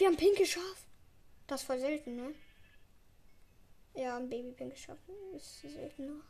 [0.00, 0.86] Wir haben pinke Schaf.
[1.46, 2.34] Das ist voll selten, ne?
[3.94, 4.96] Ja, ein Baby pinke Schaf
[5.34, 6.22] ist seltener.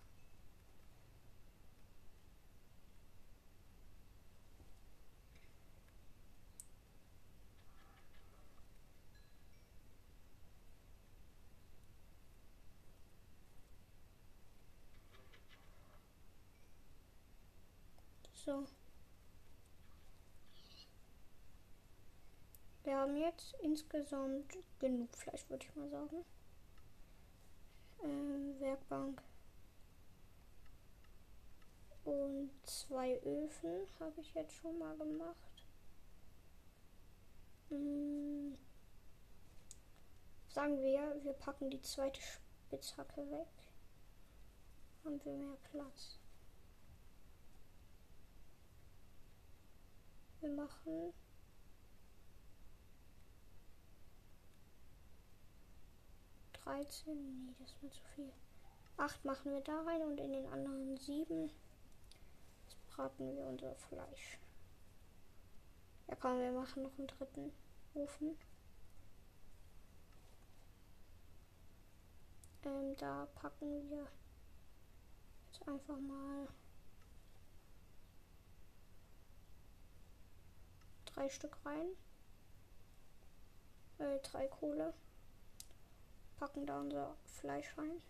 [18.44, 18.66] So.
[22.90, 26.24] Wir haben jetzt insgesamt genug Fleisch, würde ich mal sagen.
[28.02, 29.22] Ähm, Werkbank.
[32.02, 35.64] Und zwei Öfen habe ich jetzt schon mal gemacht.
[37.68, 38.58] Hm.
[40.48, 43.46] Sagen wir, wir packen die zweite Spitzhacke weg.
[45.04, 46.18] Haben wir mehr Platz.
[50.40, 51.14] Wir machen
[56.64, 57.46] 13.
[57.46, 58.32] Nee, das ist mir zu viel.
[58.96, 61.50] 8 machen wir da rein und in den anderen 7
[62.90, 64.38] braten wir unser Fleisch.
[66.08, 67.52] Ja komm, wir machen noch einen dritten
[67.94, 68.36] Ofen.
[72.64, 74.06] Ähm, da packen wir
[75.46, 76.46] jetzt einfach mal
[81.06, 81.88] drei Stück rein.
[83.98, 84.92] Äh, drei Kohle
[86.40, 88.02] packen da unser Fleisch rein.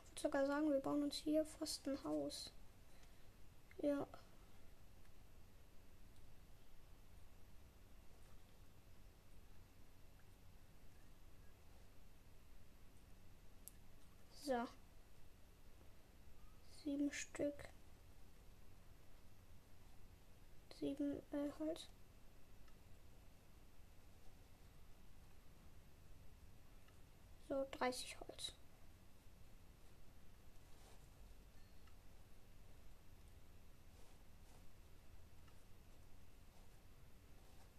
[0.00, 2.52] Ich würde sogar sagen, wir bauen uns hier fast ein Haus.
[3.78, 4.06] Ja.
[14.44, 14.66] So.
[16.82, 17.68] Sieben Stück.
[20.78, 21.88] sieben äh, Holz.
[27.48, 28.52] So, 30 Holz.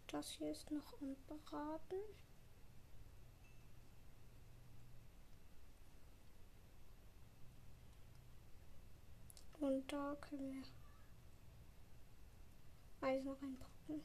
[0.07, 1.99] Das hier ist noch am Braten.
[9.59, 10.63] Und da können wir
[13.07, 14.01] Eisen reinpacken.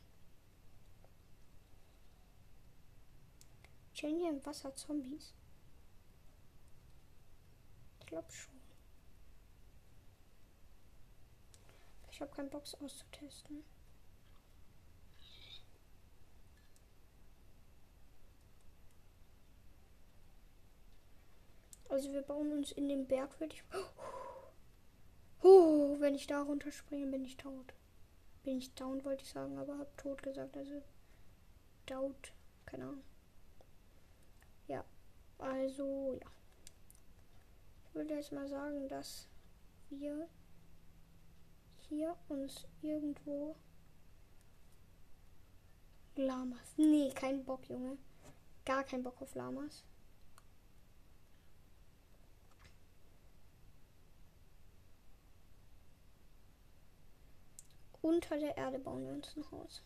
[3.94, 5.32] Chillen im Wasser Zombies?
[8.14, 8.54] Glaube schon.
[12.12, 13.64] Ich habe keinen Box auszutesten.
[21.88, 23.64] Also wir bauen uns in den Berg, würde ich.
[25.42, 27.74] Oh, wenn ich da runterspringe, bin ich tot.
[28.44, 30.56] Bin ich down, wollte ich sagen, aber hab tot gesagt.
[30.56, 30.84] Also
[31.86, 32.32] doubt.
[32.64, 33.04] Keine Ahnung.
[34.68, 34.84] Ja.
[35.38, 36.30] Also, ja.
[37.94, 39.28] Würde jetzt mal sagen, dass
[39.88, 40.28] wir
[41.88, 43.54] hier uns irgendwo
[46.16, 46.74] Lamas.
[46.76, 47.96] Nee, kein Bock, Junge.
[48.64, 49.84] Gar kein Bock auf Lamas.
[58.02, 59.82] Unter der Erde bauen wir uns ein Haus.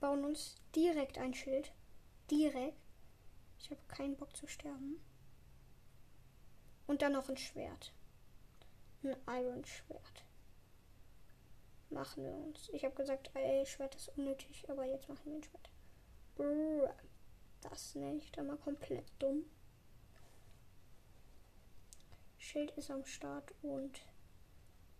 [0.00, 1.72] Bauen uns direkt ein Schild.
[2.30, 2.76] Direkt.
[3.58, 5.00] Ich habe keinen Bock zu sterben.
[6.86, 7.92] Und dann noch ein Schwert.
[9.02, 10.24] Ein Iron Schwert.
[11.90, 12.68] Machen wir uns.
[12.70, 15.70] Ich habe gesagt, ey, Schwert ist unnötig, aber jetzt machen wir ein Schwert.
[16.34, 16.94] Brrr.
[17.60, 19.44] Das nenne ich dann mal komplett dumm.
[22.38, 24.00] Schild ist am Start und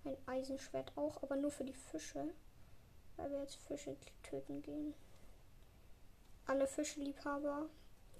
[0.04, 2.34] ein Eisenschwert auch, aber nur für die Fische,
[3.20, 4.94] weil wir jetzt Fische töten gehen.
[6.46, 7.68] Alle Fischeliebhaber,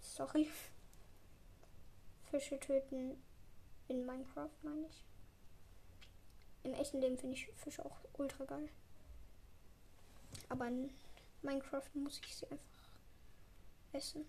[0.01, 0.49] sorry.
[2.31, 3.21] Fische töten
[3.89, 5.05] in Minecraft, meine ich.
[6.63, 8.69] Im echten Leben finde ich Fische auch ultra geil.
[10.49, 10.91] Aber in
[11.43, 12.91] Minecraft muss ich sie einfach
[13.93, 14.27] essen.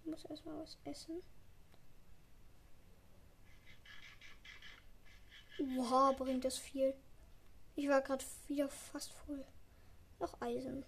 [0.00, 1.22] Ich muss erstmal was essen.
[5.76, 6.94] Wow, bringt das viel.
[7.80, 9.42] Ich war gerade wieder fast voll.
[10.18, 10.84] Noch Eisen.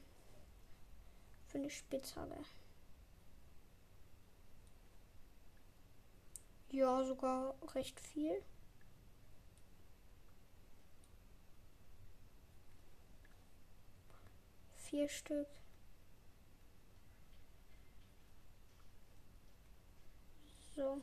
[1.46, 2.36] Für eine Spitzhacke.
[6.68, 8.42] Ja, sogar recht viel.
[14.76, 15.48] Vier Stück.
[20.76, 21.02] So.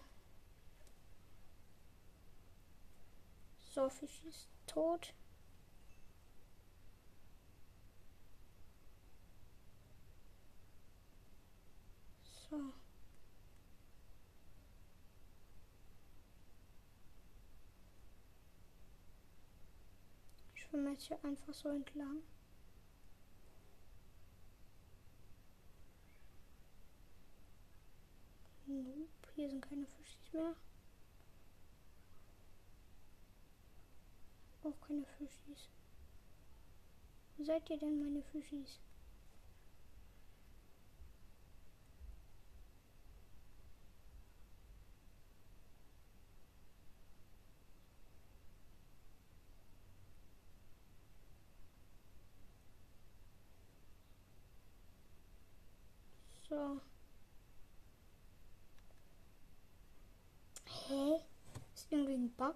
[3.74, 5.16] So, Fisch ist tot.
[12.50, 12.74] So.
[20.56, 22.24] Ich schwimme jetzt hier einfach so entlang.
[28.66, 30.56] Nope, hier sind keine Fischis mehr.
[34.64, 35.70] Auch keine Fischis.
[37.38, 38.80] Wo seid ihr denn, meine Fischis?
[56.60, 56.82] So.
[60.66, 61.22] Hä?
[61.74, 62.56] Ist irgendwie ein Bug?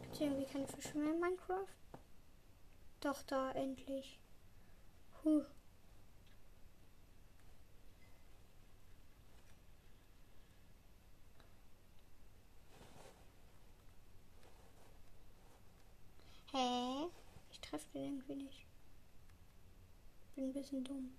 [0.00, 1.66] Gibt irgendwie keine Fische mehr in Minecraft?
[3.00, 4.18] Doch, da endlich.
[5.22, 5.44] Huh.
[16.56, 17.10] Hä?
[17.50, 18.66] Ich treffe den irgendwie nicht.
[20.34, 21.12] Bin ein bisschen dumm.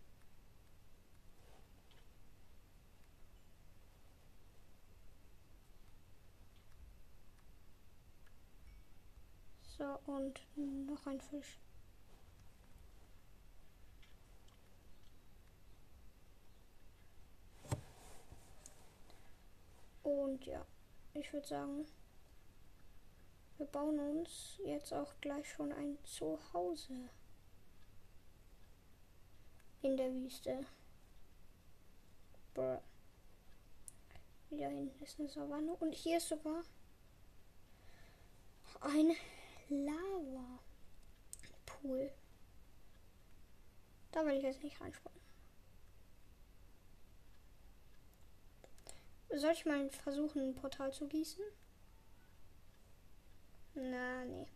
[9.78, 10.42] So, und
[10.88, 11.60] noch ein Fisch.
[20.02, 20.66] Und ja,
[21.14, 21.86] ich würde sagen,
[23.58, 27.10] Wir bauen uns jetzt auch gleich schon ein Zuhause
[29.82, 30.64] in der Wüste.
[32.54, 32.80] Bruh.
[34.50, 35.76] Wieder hinten ist eine Savanne.
[35.76, 36.62] Und hier ist sogar
[38.82, 39.16] ein
[39.70, 40.62] Lava-Pool.
[44.12, 45.18] Da will ich jetzt nicht reinspringen.
[49.34, 51.44] Soll ich mal versuchen, ein Portal zu gießen?
[53.80, 54.48] Na, nee.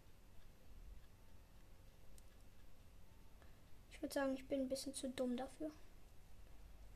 [3.92, 5.70] Ich würde sagen, ich bin ein bisschen zu dumm dafür.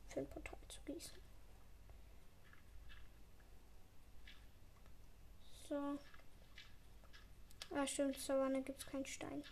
[0.08, 1.16] Für ein Portal zu gießen.
[5.68, 5.98] So.
[7.70, 9.44] Ah, stimmt, Savanne gibt es keinen Stein.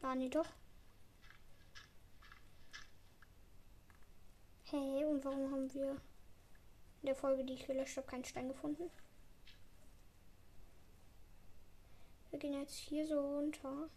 [0.00, 0.48] Ah, nee, doch.
[4.64, 6.00] Hey, und warum haben wir
[7.08, 8.90] der Folge, die ich gelöscht habe, keinen Stein gefunden?
[12.30, 13.88] Wir gehen jetzt hier so runter.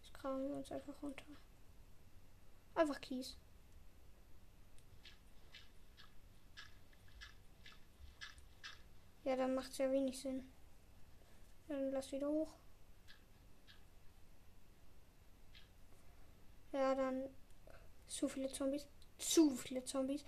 [0.00, 1.24] Jetzt graben wir uns einfach runter.
[2.74, 3.36] Einfach Kies.
[9.22, 10.50] Ja, dann macht es ja wenig Sinn.
[11.68, 12.54] Dann lass wieder hoch.
[16.72, 17.28] Ja, dann
[18.08, 18.88] zu viele Zombies.
[19.18, 20.24] Zu viele Zombies.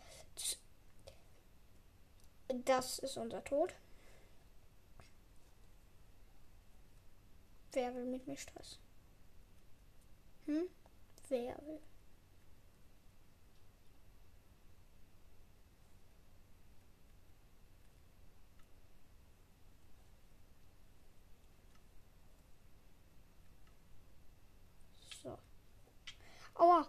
[2.53, 3.75] Das ist unser Tod.
[7.73, 8.79] Wer will mit mir Stress?
[10.47, 10.69] Hm?
[11.29, 11.81] Wer will?
[25.23, 25.39] So.
[26.55, 26.89] Aua!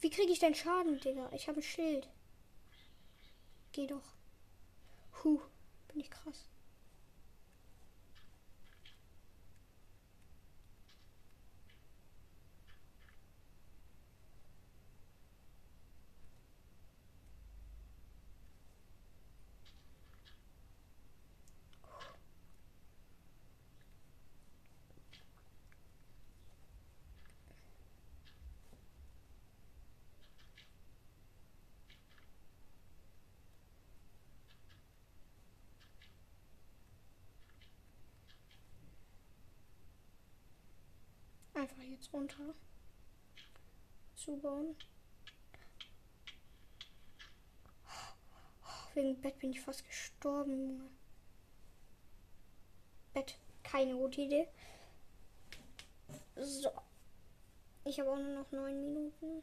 [0.00, 1.28] Wie kriege ich denn Schaden, Digga?
[1.32, 2.08] Ich habe ein Schild.
[3.72, 4.19] Geh doch.
[5.22, 5.40] Huh,
[5.88, 6.49] bin ich krass.
[41.60, 42.54] Einfach jetzt runter.
[44.14, 44.74] Zubauen.
[48.94, 50.88] Wegen Bett bin ich fast gestorben.
[53.12, 54.48] Bett, keine gute Idee.
[56.36, 56.70] So.
[57.84, 59.42] Ich habe auch nur noch neun Minuten.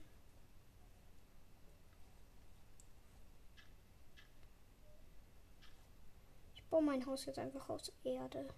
[6.56, 8.50] Ich baue mein Haus jetzt einfach aus Erde.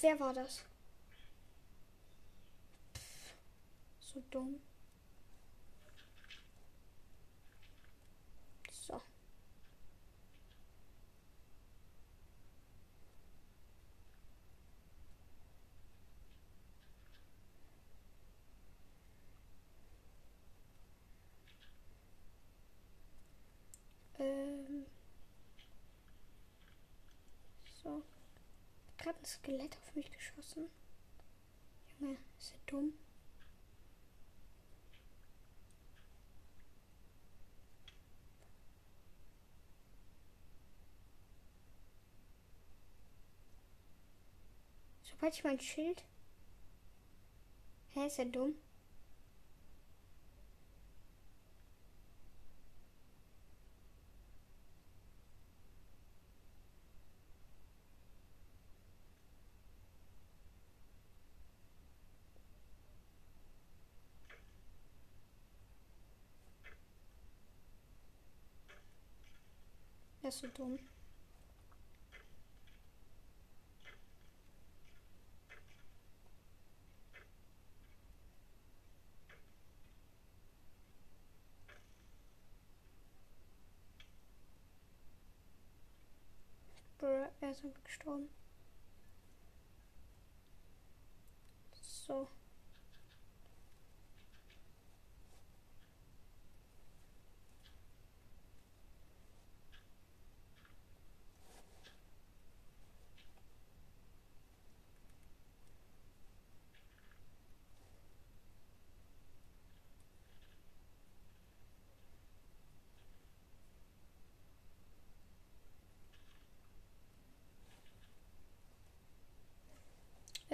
[0.00, 0.64] Wer war das?
[2.94, 3.34] Pff,
[4.00, 4.60] so dumm.
[8.70, 9.00] So.
[24.18, 24.86] Ähm.
[27.82, 28.02] So
[29.04, 30.70] gerade ein Skelett auf mich geschossen.
[32.00, 32.94] Junge, ist er dumm?
[45.02, 46.02] Sobald ich mein Schild.
[47.90, 48.54] Hä, ist er dumm?
[70.24, 70.78] Er ist so dumm.
[87.44, 88.30] Er ist gestorben.
[91.82, 92.26] So.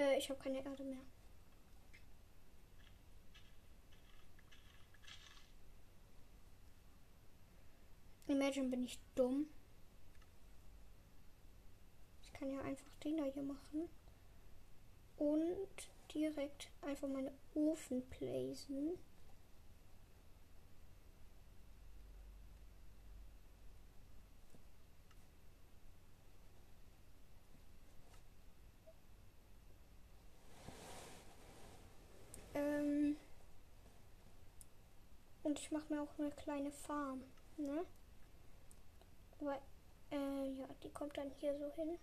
[0.01, 1.01] Äh, ich habe keine Erde mehr.
[8.27, 9.47] Imagine bin ich dumm.
[12.23, 13.89] Ich kann ja einfach den da hier machen.
[15.17, 15.67] Und
[16.13, 18.97] direkt einfach meine Ofen placen.
[32.53, 33.15] Ähm
[35.43, 37.23] und ich mache mir auch eine kleine Farm,
[37.57, 37.85] ne?
[39.39, 39.61] Aber
[40.11, 41.99] äh, ja, die kommt dann hier so hin.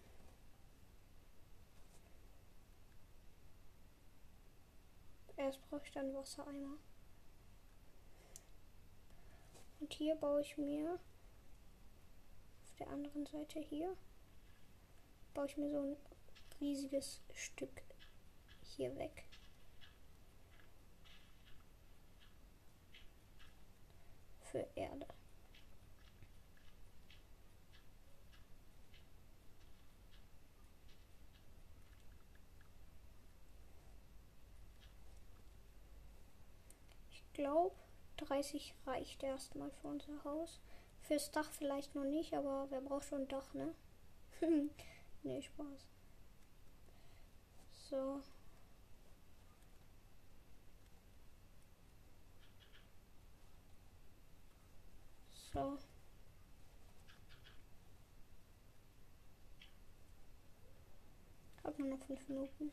[5.37, 6.77] Erst brauche ich dann Wassereimer.
[9.81, 10.95] Und hier baue ich mir
[12.65, 13.97] auf der anderen Seite hier
[15.35, 15.97] baue ich mir so ein
[16.61, 17.83] riesiges Stück
[18.65, 19.25] hier weg.
[24.51, 25.07] Für Erde.
[37.39, 37.77] glaube,
[38.17, 40.61] 30 reicht erstmal für unser Haus.
[41.03, 43.75] Fürs Dach vielleicht noch nicht, aber wer braucht schon ein Dach, ne?
[45.23, 45.87] nee, Spaß.
[47.89, 48.21] So.
[55.53, 55.79] So.
[61.65, 62.73] Hat nur noch fünf Minuten.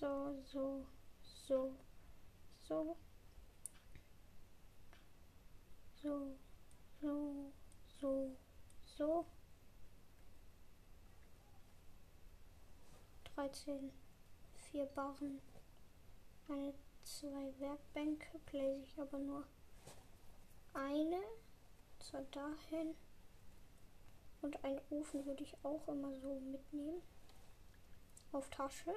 [0.00, 0.86] so, so,
[1.46, 1.76] so,
[2.66, 2.96] so,
[6.02, 6.36] so,
[7.00, 7.52] so,
[8.00, 8.36] so,
[8.84, 9.26] so.
[13.34, 13.90] 13,
[14.70, 15.40] vier Barren,
[16.46, 16.74] meine
[17.04, 19.46] zwei Werkbänke, place ich aber nur
[20.74, 21.20] eine,
[21.98, 22.94] zwar dahin.
[24.42, 27.02] Und einen Ofen würde ich auch immer so mitnehmen.
[28.32, 28.94] Auf Tasche.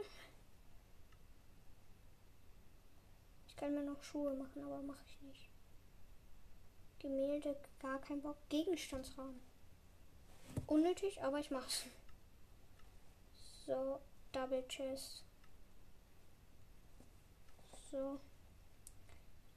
[3.47, 5.53] Ich kann mir noch Schuhe machen, aber mache ich nicht.
[7.04, 8.38] Gemälde, gar kein Bock.
[8.49, 9.39] Gegenstandsraum.
[10.68, 11.84] Unnötig, aber ich mach's.
[13.66, 13.99] So,
[14.32, 15.24] Double Chest.
[17.91, 18.20] So.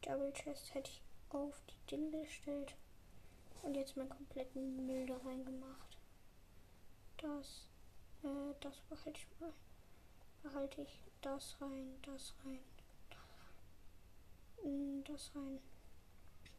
[0.03, 2.75] Double Chest hätte ich auf die Dinge gestellt.
[3.63, 5.97] Und jetzt meinen kompletten Müll da reingemacht.
[7.17, 7.69] Das,
[8.23, 9.53] äh, das behalte ich mal.
[10.43, 12.61] Behalte ich das rein, das rein
[15.09, 15.59] das rein.
[15.59, 15.76] Das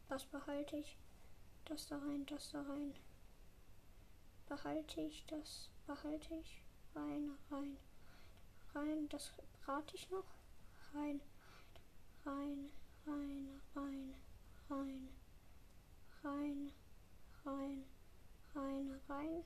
[0.10, 0.98] was behalte ich?
[1.66, 2.94] Das da rein, das da rein.
[4.48, 6.62] Behalte ich, das behalte ich.
[6.96, 7.78] Rein, rein.
[8.74, 9.34] Rein, das
[9.66, 10.24] brate ich noch.
[10.94, 11.20] Rein,
[12.26, 12.70] rein,
[13.06, 14.14] rein, rein,
[14.70, 15.10] rein.
[16.24, 16.72] Rein,
[17.46, 17.84] rein,
[18.56, 19.44] rein, rein.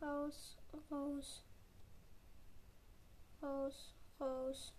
[0.00, 0.56] Raus,
[0.90, 1.44] raus.
[3.40, 4.74] Raus, raus.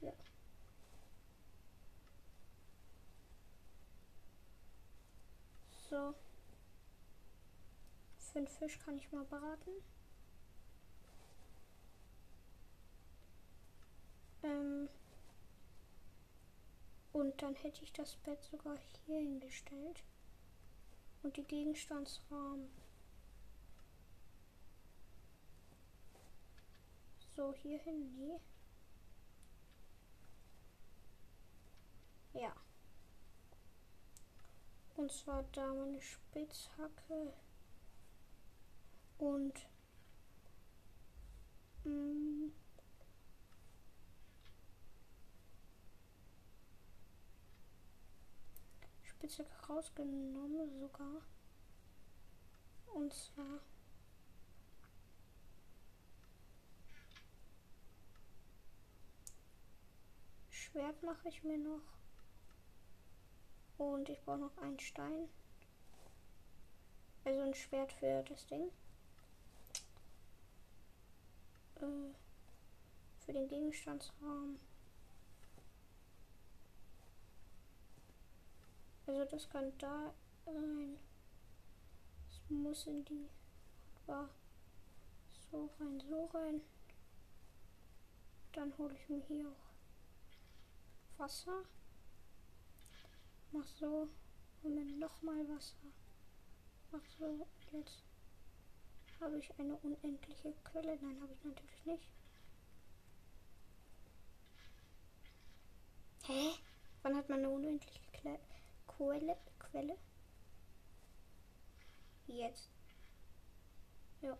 [0.00, 0.12] Ja.
[5.90, 6.14] So.
[8.32, 9.72] Fünf Fisch kann ich mal braten.
[14.44, 14.88] Ähm
[17.12, 20.04] und dann hätte ich das Bett sogar hier hingestellt.
[21.24, 22.70] Und die Gegenstandsrahmen.
[27.34, 28.40] So, hier hin, nee.
[32.40, 32.54] Ja.
[35.00, 37.32] Und zwar da meine Spitzhacke
[39.16, 39.66] und
[41.84, 42.52] mm,
[49.02, 51.22] Spitzhacke rausgenommen sogar.
[52.92, 53.60] Und zwar
[60.50, 61.99] Schwert mache ich mir noch.
[63.80, 65.30] Und ich brauche noch einen Stein.
[67.24, 68.70] Also ein Schwert für das Ding.
[71.76, 72.12] Äh,
[73.24, 74.58] für den Gegenstandsraum.
[79.06, 80.12] Also das kann da
[80.46, 80.98] rein.
[82.28, 83.30] Es muss in die
[84.06, 84.28] war.
[85.50, 86.60] So rein, so rein.
[88.52, 91.64] Dann hole ich mir hier auch Wasser.
[93.52, 94.08] Mach so.
[94.62, 95.76] Und dann nochmal Wasser.
[96.92, 97.46] Mach so.
[97.72, 98.02] Jetzt
[99.20, 100.96] habe ich eine unendliche Quelle.
[101.00, 102.08] Nein, habe ich natürlich nicht.
[106.26, 106.50] Hä?
[107.02, 108.38] Wann hat man eine unendliche Kle
[108.86, 109.36] Quelle?
[109.58, 109.96] Quelle?
[112.26, 112.68] Jetzt.
[114.20, 114.36] Ja.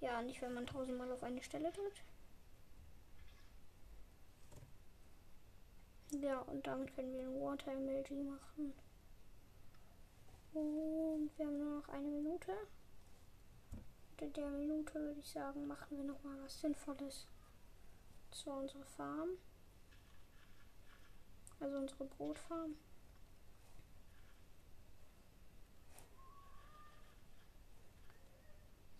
[0.00, 2.02] Ja, nicht wenn man tausendmal auf eine Stelle drückt.
[6.10, 8.72] Ja, und damit können wir ein Water Emoji machen.
[10.54, 12.52] Und wir haben nur noch eine Minute.
[14.20, 17.26] In der Minute würde ich sagen, machen wir noch mal was Sinnvolles
[18.30, 19.28] zu unserer Farm.
[21.60, 22.74] Also unsere Brotfarm.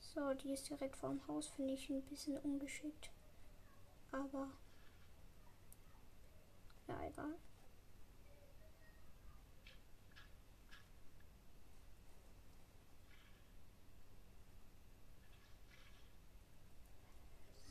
[0.00, 3.11] So, die ist direkt vorm Haus, finde ich ein bisschen ungeschickt.
[4.12, 4.48] Aber
[6.89, 7.34] ja, egal.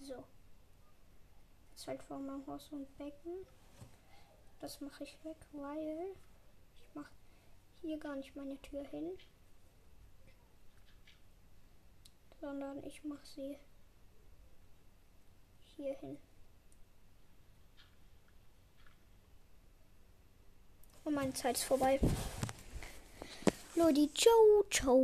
[0.01, 0.23] So.
[1.71, 3.45] Jetzt halt vor meinem Haus ein Becken.
[4.59, 6.15] Das mache ich weg, weil
[6.73, 7.11] ich mache
[7.81, 9.17] hier gar nicht meine Tür hin.
[12.39, 13.57] Sondern ich mache sie
[15.75, 16.17] hier hin.
[21.07, 22.01] Und meine Zeit ist vorbei.
[23.75, 24.95] Leute, ciao, ciao.